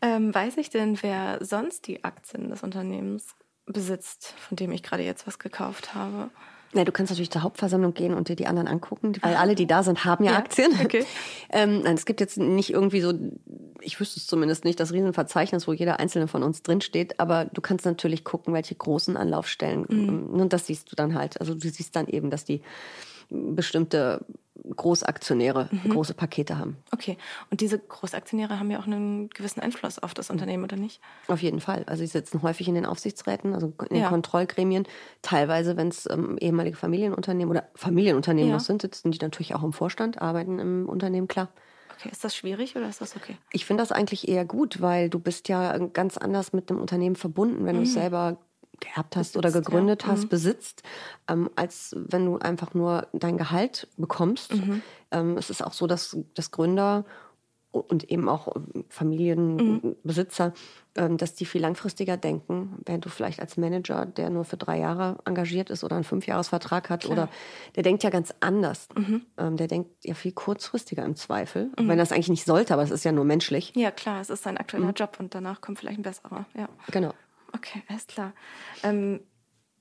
[0.00, 3.34] Ähm, weiß ich denn, wer sonst die Aktien des Unternehmens
[3.66, 6.30] besitzt, von dem ich gerade jetzt was gekauft habe?
[6.74, 9.66] Ja, du kannst natürlich zur Hauptversammlung gehen und dir die anderen angucken, weil alle, die
[9.66, 10.72] da sind, haben ja, ja Aktien.
[10.82, 11.04] Okay.
[11.50, 13.12] ähm, nein, es gibt jetzt nicht irgendwie so,
[13.80, 17.60] ich wüsste es zumindest nicht, das Riesenverzeichnis, wo jeder einzelne von uns drinsteht, aber du
[17.60, 19.84] kannst natürlich gucken, welche großen Anlaufstellen.
[19.88, 20.40] Mhm.
[20.40, 21.40] Und das siehst du dann halt.
[21.40, 22.62] Also du siehst dann eben, dass die
[23.32, 24.24] bestimmte
[24.76, 25.90] Großaktionäre mhm.
[25.90, 26.76] große Pakete haben.
[26.92, 27.16] Okay.
[27.50, 31.00] Und diese Großaktionäre haben ja auch einen gewissen Einfluss auf das Unternehmen, oder nicht?
[31.26, 31.84] Auf jeden Fall.
[31.86, 34.08] Also sie sitzen häufig in den Aufsichtsräten, also in den ja.
[34.08, 34.86] Kontrollgremien.
[35.20, 38.56] Teilweise, wenn es ähm, ehemalige Familienunternehmen oder Familienunternehmen ja.
[38.56, 41.48] noch sind, sitzen die natürlich auch im Vorstand, arbeiten im Unternehmen, klar.
[41.98, 43.36] Okay, ist das schwierig oder ist das okay?
[43.52, 47.16] Ich finde das eigentlich eher gut, weil du bist ja ganz anders mit dem Unternehmen
[47.16, 47.80] verbunden, wenn mhm.
[47.80, 48.38] du es selber
[48.82, 50.08] geerbt hast besitzt, oder gegründet ja.
[50.08, 50.28] hast, mhm.
[50.28, 50.82] besitzt,
[51.28, 54.54] ähm, als wenn du einfach nur dein Gehalt bekommst.
[54.54, 54.82] Mhm.
[55.10, 57.04] Ähm, es ist auch so, dass, dass Gründer
[57.72, 58.54] und eben auch
[58.90, 60.52] Familienbesitzer, mhm.
[60.94, 64.78] ähm, dass die viel langfristiger denken, während du vielleicht als Manager, der nur für drei
[64.78, 67.12] Jahre engagiert ist oder einen Fünfjahresvertrag hat, Klar.
[67.12, 67.28] oder
[67.74, 68.88] der denkt ja ganz anders.
[68.94, 69.22] Mhm.
[69.38, 71.88] Ähm, der denkt ja viel kurzfristiger im Zweifel, mhm.
[71.88, 73.72] wenn das eigentlich nicht sollte, aber es ist ja nur menschlich.
[73.74, 74.94] Ja, klar, es ist sein aktueller mhm.
[74.94, 76.44] Job und danach kommt vielleicht ein besserer.
[76.54, 76.68] Ja.
[76.90, 77.14] Genau.
[77.52, 78.32] Okay, alles klar.
[78.82, 79.20] Ähm,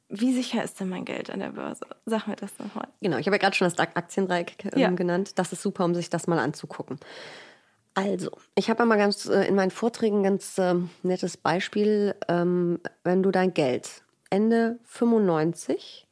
[0.10, 1.86] wie sicher ist denn mein Geld an der Börse?
[2.06, 2.90] Sag mir das nochmal.
[3.02, 4.90] Genau, ich habe ja gerade schon das Aktiendreieck ähm, ja.
[4.90, 5.40] genannt.
[5.40, 7.00] Das ist super, um sich das mal anzugucken.
[7.94, 12.16] Also, ich habe mal ganz äh, in meinen Vorträgen ein ganz äh, nettes Beispiel.
[12.28, 16.08] Ähm, wenn du dein Geld Ende 95,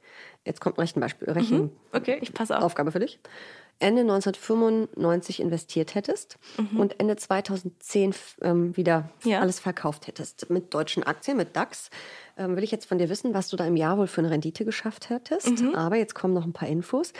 [0.45, 1.71] jetzt kommt ein Rechenbeispiel, Rechen, mhm.
[1.93, 2.63] okay, ich passe auf.
[2.63, 3.19] Aufgabe für dich.
[3.79, 6.79] Ende 1995 investiert hättest mhm.
[6.79, 9.39] und Ende 2010 ähm, wieder ja.
[9.39, 11.89] alles verkauft hättest mit deutschen Aktien, mit DAX,
[12.37, 14.31] ähm, will ich jetzt von dir wissen, was du da im Jahr wohl für eine
[14.31, 15.61] Rendite geschafft hättest.
[15.61, 15.75] Mhm.
[15.75, 17.13] Aber jetzt kommen noch ein paar Infos.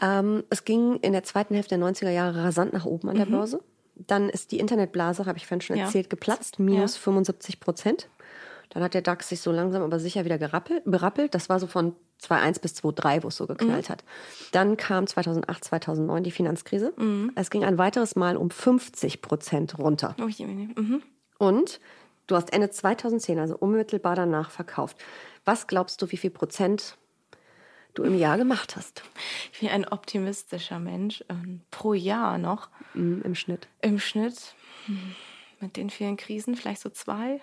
[0.00, 3.26] Ähm, es ging in der zweiten Hälfte der 90er Jahre rasant nach oben an der
[3.26, 3.32] mhm.
[3.32, 3.60] Börse.
[3.96, 6.10] Dann ist die Internetblase, habe ich vorhin schon erzählt, ja.
[6.10, 7.00] geplatzt, minus ja.
[7.00, 8.08] 75 Prozent.
[8.70, 11.34] Dann hat der DAX sich so langsam aber sicher wieder gerappelt, berappelt.
[11.34, 13.92] Das war so von 2,1 bis 2,3, wo es so geknallt mhm.
[13.92, 14.04] hat.
[14.52, 16.92] Dann kam 2008, 2009 die Finanzkrise.
[16.96, 17.32] Mhm.
[17.34, 20.14] Es ging ein weiteres Mal um 50 Prozent runter.
[20.20, 21.02] Oh, je, mhm.
[21.38, 21.80] Und
[22.26, 24.98] du hast Ende 2010, also unmittelbar danach, verkauft.
[25.44, 26.98] Was glaubst du, wie viel Prozent
[27.94, 29.02] du im Jahr gemacht hast?
[29.52, 31.24] Ich bin ein optimistischer Mensch.
[31.28, 32.68] Ähm, pro Jahr noch.
[32.94, 33.68] Mhm, Im Schnitt.
[33.80, 34.54] Im Schnitt.
[34.86, 35.14] Hm,
[35.60, 37.40] mit den vielen Krisen vielleicht so zwei.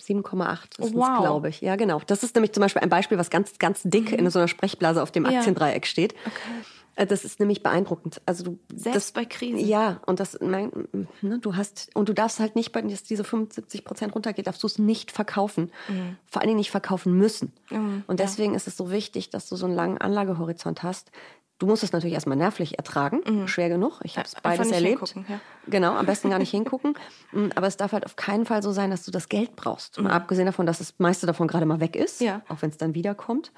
[0.00, 1.18] 7,8 ist wow.
[1.20, 1.60] glaube ich.
[1.60, 2.00] Ja, genau.
[2.06, 4.18] Das ist nämlich zum Beispiel ein Beispiel, was ganz, ganz dick mhm.
[4.18, 5.38] in so einer Sprechblase auf dem ja.
[5.38, 6.14] Aktiendreieck steht.
[6.26, 6.64] Okay.
[6.96, 8.20] Äh, das ist nämlich beeindruckend.
[8.26, 9.58] Also du, Selbst das, bei Krisen.
[9.58, 10.88] Ja, und das, mein,
[11.20, 14.66] ne, du hast, und du darfst halt nicht, wenn diese 75 Prozent runtergeht, darfst du
[14.66, 15.70] es nicht verkaufen.
[15.88, 16.16] Mhm.
[16.26, 17.52] Vor allen Dingen nicht verkaufen müssen.
[17.70, 18.56] Mhm, und deswegen ja.
[18.56, 21.10] ist es so wichtig, dass du so einen langen Anlagehorizont hast,
[21.58, 23.48] Du musst es natürlich erstmal nervlich ertragen, mhm.
[23.48, 24.00] schwer genug.
[24.02, 25.14] Ich habe es beides erlebt.
[25.28, 25.40] Ja.
[25.66, 26.94] Genau, am besten gar nicht hingucken.
[27.32, 29.98] Mm, aber es darf halt auf keinen Fall so sein, dass du das Geld brauchst.
[29.98, 30.06] Mhm.
[30.08, 32.42] abgesehen davon, dass das meiste davon gerade mal weg ist, ja.
[32.48, 33.52] auch wenn es dann wiederkommt.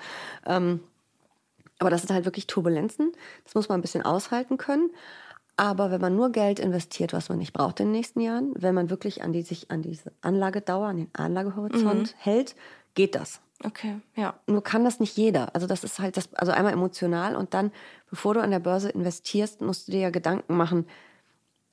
[0.47, 0.81] Ähm,
[1.81, 3.13] aber das sind halt wirklich Turbulenzen.
[3.45, 4.91] Das muss man ein bisschen aushalten können.
[5.57, 8.77] Aber wenn man nur Geld investiert, was man nicht braucht in den nächsten Jahren, wenn
[8.77, 12.19] man wirklich an die, sich an diese Anlagedauer, an den Anlagehorizont mhm.
[12.19, 12.55] hält,
[12.95, 13.41] geht das.
[13.65, 14.39] Okay, ja.
[14.47, 15.55] Nur kann das nicht jeder.
[15.55, 17.73] Also das ist halt das, also einmal emotional und dann,
[18.09, 20.87] bevor du an der Börse investierst, musst du dir ja Gedanken machen,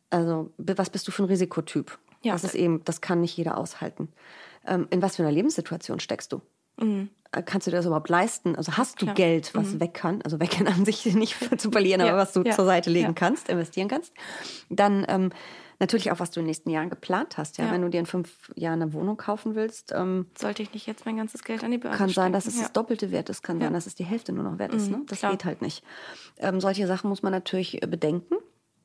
[0.09, 1.97] also was bist du für ein Risikotyp?
[2.21, 2.33] Ja.
[2.33, 4.09] Das ist eben, das kann nicht jeder aushalten.
[4.65, 6.41] Ähm, in was für einer Lebenssituation steckst du?
[6.77, 7.09] Mhm.
[7.31, 8.55] Äh, kannst du dir das überhaupt leisten?
[8.55, 9.15] Also hast du Klar.
[9.15, 9.79] Geld, was mhm.
[9.81, 10.21] weg kann?
[10.23, 12.07] Also weg kann an sich nicht zu verlieren, ja.
[12.07, 12.55] aber was du ja.
[12.55, 13.13] zur Seite legen ja.
[13.13, 14.13] kannst, investieren kannst.
[14.69, 15.31] Dann ähm,
[15.79, 17.57] natürlich auch, was du in den nächsten Jahren geplant hast.
[17.57, 20.87] Ja, wenn du dir in fünf Jahren eine Wohnung kaufen willst, ähm, sollte ich nicht
[20.87, 23.43] jetzt mein ganzes Geld an die Börse Kann sein, dass es das Doppelte wert ist,
[23.43, 24.87] kann sein, dass es die Hälfte nur noch wert ist.
[24.89, 25.01] Mhm, ne?
[25.07, 25.31] Das Klar.
[25.31, 25.83] geht halt nicht.
[26.37, 28.35] Ähm, solche Sachen muss man natürlich äh, bedenken.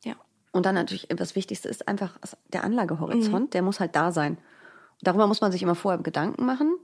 [0.04, 0.14] Ja.
[0.52, 2.18] Und dann natürlich, das Wichtigste ist einfach
[2.52, 3.50] der Anlagehorizont, mhm.
[3.50, 4.38] der muss halt da sein.
[5.02, 6.76] Darüber muss man sich immer vorher Gedanken machen.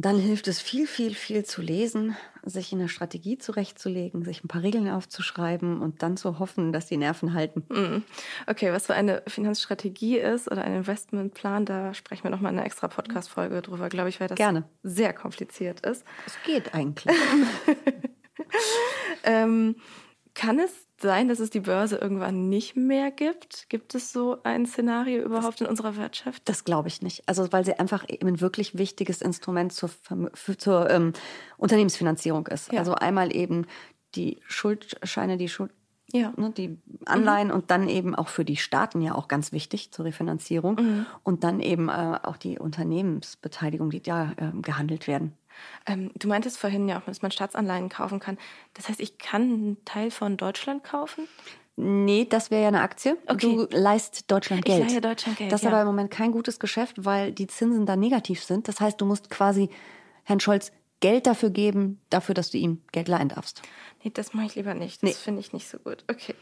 [0.00, 4.62] Dann hilft es viel, viel, viel zu lesen, sich eine Strategie zurechtzulegen, sich ein paar
[4.62, 7.64] Regeln aufzuschreiben und dann zu hoffen, dass die Nerven halten.
[7.68, 8.04] Mhm.
[8.46, 12.66] Okay, was für eine Finanzstrategie ist oder ein Investmentplan, da sprechen wir nochmal in einer
[12.66, 14.68] extra Podcast-Folge drüber, glaube ich, weil das Gerne.
[14.84, 16.04] sehr kompliziert ist.
[16.26, 17.16] Es geht eigentlich.
[19.24, 19.74] ähm,
[20.38, 23.68] kann es sein, dass es die Börse irgendwann nicht mehr gibt?
[23.68, 26.48] Gibt es so ein Szenario überhaupt das, in unserer Wirtschaft?
[26.48, 27.28] Das glaube ich nicht.
[27.28, 29.90] Also weil sie einfach eben ein wirklich wichtiges Instrument zur,
[30.56, 31.12] zur ähm,
[31.56, 32.72] Unternehmensfinanzierung ist.
[32.72, 32.78] Ja.
[32.78, 33.66] Also einmal eben
[34.14, 35.72] die Schuldscheine, die Schuld,
[36.12, 36.32] ja.
[36.36, 37.54] Ne, die Anleihen mhm.
[37.54, 41.06] und dann eben auch für die Staaten ja auch ganz wichtig zur Refinanzierung mhm.
[41.24, 45.34] und dann eben äh, auch die Unternehmensbeteiligung, die da äh, gehandelt werden.
[45.86, 48.38] Ähm, du meintest vorhin ja auch, dass man Staatsanleihen kaufen kann.
[48.74, 51.28] Das heißt, ich kann einen Teil von Deutschland kaufen?
[51.80, 53.16] Nee, das wäre ja eine Aktie.
[53.28, 53.54] Okay.
[53.54, 54.84] Du leist Deutschland Geld.
[54.84, 55.52] Ich leihe Deutschland Geld.
[55.52, 55.70] Das ist ja.
[55.70, 58.66] aber im Moment kein gutes Geschäft, weil die Zinsen da negativ sind.
[58.66, 59.70] Das heißt, du musst quasi
[60.24, 63.62] Herrn Scholz Geld dafür geben, dafür, dass du ihm Geld leihen darfst.
[64.02, 65.02] Nee, das mache ich lieber nicht.
[65.02, 65.14] Das nee.
[65.14, 66.04] finde ich nicht so gut.
[66.10, 66.34] Okay.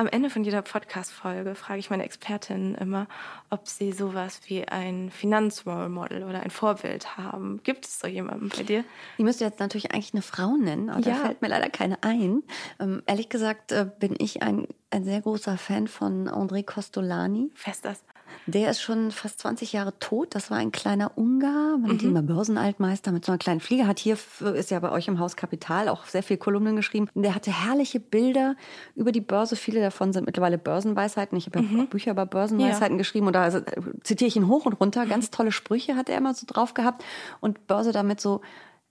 [0.00, 3.06] Am Ende von jeder Podcast-Folge frage ich meine Expertinnen immer,
[3.50, 7.60] ob sie sowas wie ein Finanzrole-Model oder ein Vorbild haben.
[7.64, 8.82] Gibt es so jemanden bei dir?
[9.18, 11.16] Ich müsste jetzt natürlich eigentlich eine Frau nennen, aber ja.
[11.16, 12.42] da fällt mir leider keine ein.
[12.78, 17.50] Ähm, ehrlich gesagt äh, bin ich ein, ein sehr großer Fan von André Costolani.
[17.54, 18.02] Fest das.
[18.46, 20.34] Der ist schon fast 20 Jahre tot.
[20.34, 22.26] Das war ein kleiner Ungar, ihn mhm.
[22.26, 23.86] Börsenaltmeister mit so einer kleinen Fliege.
[23.86, 24.16] Hat hier,
[24.54, 27.08] ist ja bei euch im Haus Kapital, auch sehr viel Kolumnen geschrieben.
[27.14, 28.56] Der hatte herrliche Bilder
[28.94, 29.56] über die Börse.
[29.56, 31.36] Viele davon sind mittlerweile Börsenweisheiten.
[31.38, 31.80] Ich habe ja mhm.
[31.80, 32.98] auch Bücher über Börsenweisheiten ja.
[32.98, 33.60] geschrieben und da also,
[34.02, 35.06] zitiere ich ihn hoch und runter.
[35.06, 37.04] Ganz tolle Sprüche hat er immer so drauf gehabt
[37.40, 38.40] und Börse damit so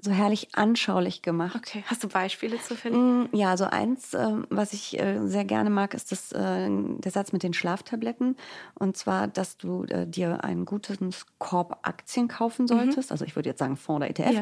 [0.02, 1.56] so herrlich anschaulich gemacht.
[1.56, 3.24] Okay, hast du Beispiele zu finden?
[3.24, 7.12] Mm, ja, so eins, ähm, was ich äh, sehr gerne mag, ist das, äh, der
[7.12, 8.38] Satz mit den Schlaftabletten.
[8.76, 12.68] Und zwar, dass du äh, dir einen guten Korb Aktien kaufen mhm.
[12.68, 13.10] solltest.
[13.10, 13.14] Mhm.
[13.14, 14.34] Also ich würde jetzt sagen Fonds oder ETF.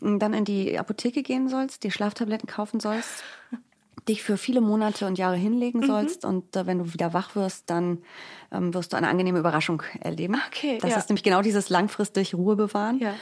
[0.00, 0.18] Ja.
[0.18, 3.24] Dann in die Apotheke gehen sollst, die Schlaftabletten kaufen sollst.
[4.08, 5.86] Dich für viele Monate und Jahre hinlegen mhm.
[5.86, 7.98] sollst und äh, wenn du wieder wach wirst, dann
[8.52, 10.40] ähm, wirst du eine angenehme Überraschung erleben.
[10.48, 10.96] Okay, das ja.
[10.98, 12.98] ist nämlich genau dieses langfristig Ruhe bewahren.
[12.98, 13.14] Ja.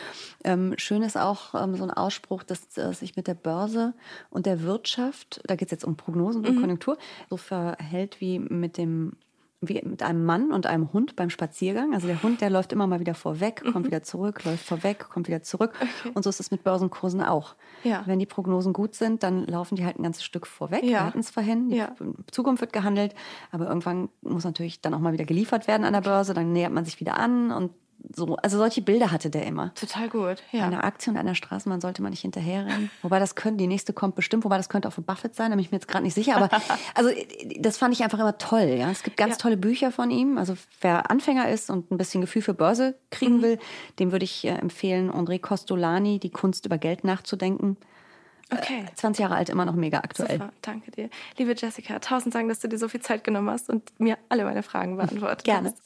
[0.45, 3.95] Ähm, schön ist auch ähm, so ein Ausspruch, dass äh, sich mit der Börse
[4.31, 6.61] und der Wirtschaft, da geht es jetzt um Prognosen und mhm.
[6.61, 6.99] Konjunktur,
[7.29, 9.13] so verhält wie mit dem
[9.61, 11.93] wie mit einem Mann und einem Hund beim Spaziergang.
[11.93, 13.87] Also der Hund, der läuft immer mal wieder vorweg, kommt mhm.
[13.87, 15.73] wieder zurück, läuft vorweg, kommt wieder zurück.
[15.75, 16.13] Okay.
[16.15, 17.57] Und so ist es mit Börsenkursen auch.
[17.83, 18.03] Ja.
[18.07, 20.85] Wenn die Prognosen gut sind, dann laufen die halt ein ganzes Stück vorweg.
[20.85, 20.91] Ja.
[20.91, 21.71] Wir hatten es vorhin.
[21.71, 21.95] Die ja.
[22.31, 23.15] Zukunft wird gehandelt.
[23.51, 26.35] Aber irgendwann muss natürlich dann auch mal wieder geliefert werden an der Börse.
[26.35, 27.73] Dann nähert man sich wieder an und
[28.15, 29.75] so, also solche Bilder hatte der immer.
[29.75, 30.67] Total gut, ja.
[30.67, 32.91] Einer Aktie und einer Straßenbahn sollte man nicht hinterherrennen.
[33.03, 35.57] Wobei das könnte, die nächste kommt bestimmt, wobei das könnte auch von Buffett sein, da
[35.57, 36.37] bin ich mir jetzt gerade nicht sicher.
[36.37, 36.49] Aber
[36.95, 37.11] also
[37.59, 38.77] das fand ich einfach immer toll.
[38.79, 39.39] Ja, Es gibt ganz ja.
[39.39, 40.39] tolle Bücher von ihm.
[40.39, 43.43] Also wer Anfänger ist und ein bisschen Gefühl für Börse kriegen mhm.
[43.43, 43.59] will,
[43.99, 47.77] dem würde ich äh, empfehlen, André Costolani, Die Kunst über Geld nachzudenken.
[48.51, 48.87] Okay.
[48.95, 50.39] 20 Jahre alt, immer noch mega aktuell.
[50.39, 51.11] Super, danke dir.
[51.37, 54.45] Liebe Jessica, tausend Dank, dass du dir so viel Zeit genommen hast und mir alle
[54.45, 55.69] meine Fragen beantwortet Gerne.
[55.69, 55.83] hast.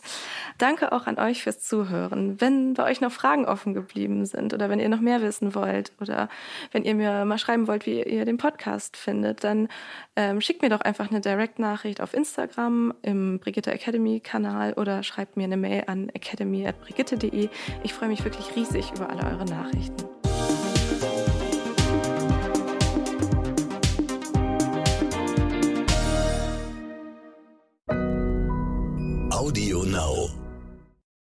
[0.58, 2.40] Danke auch an euch fürs Zuhören.
[2.40, 5.92] Wenn bei euch noch Fragen offen geblieben sind oder wenn ihr noch mehr wissen wollt
[6.00, 6.28] oder
[6.70, 9.68] wenn ihr mir mal schreiben wollt, wie ihr den Podcast findet, dann
[10.14, 15.36] ähm, schickt mir doch einfach eine Direct-Nachricht auf Instagram im Brigitte Academy Kanal oder schreibt
[15.36, 17.48] mir eine Mail an academy.brigitte.de.
[17.82, 20.22] Ich freue mich wirklich riesig über alle eure Nachrichten.
[29.93, 30.41] Now.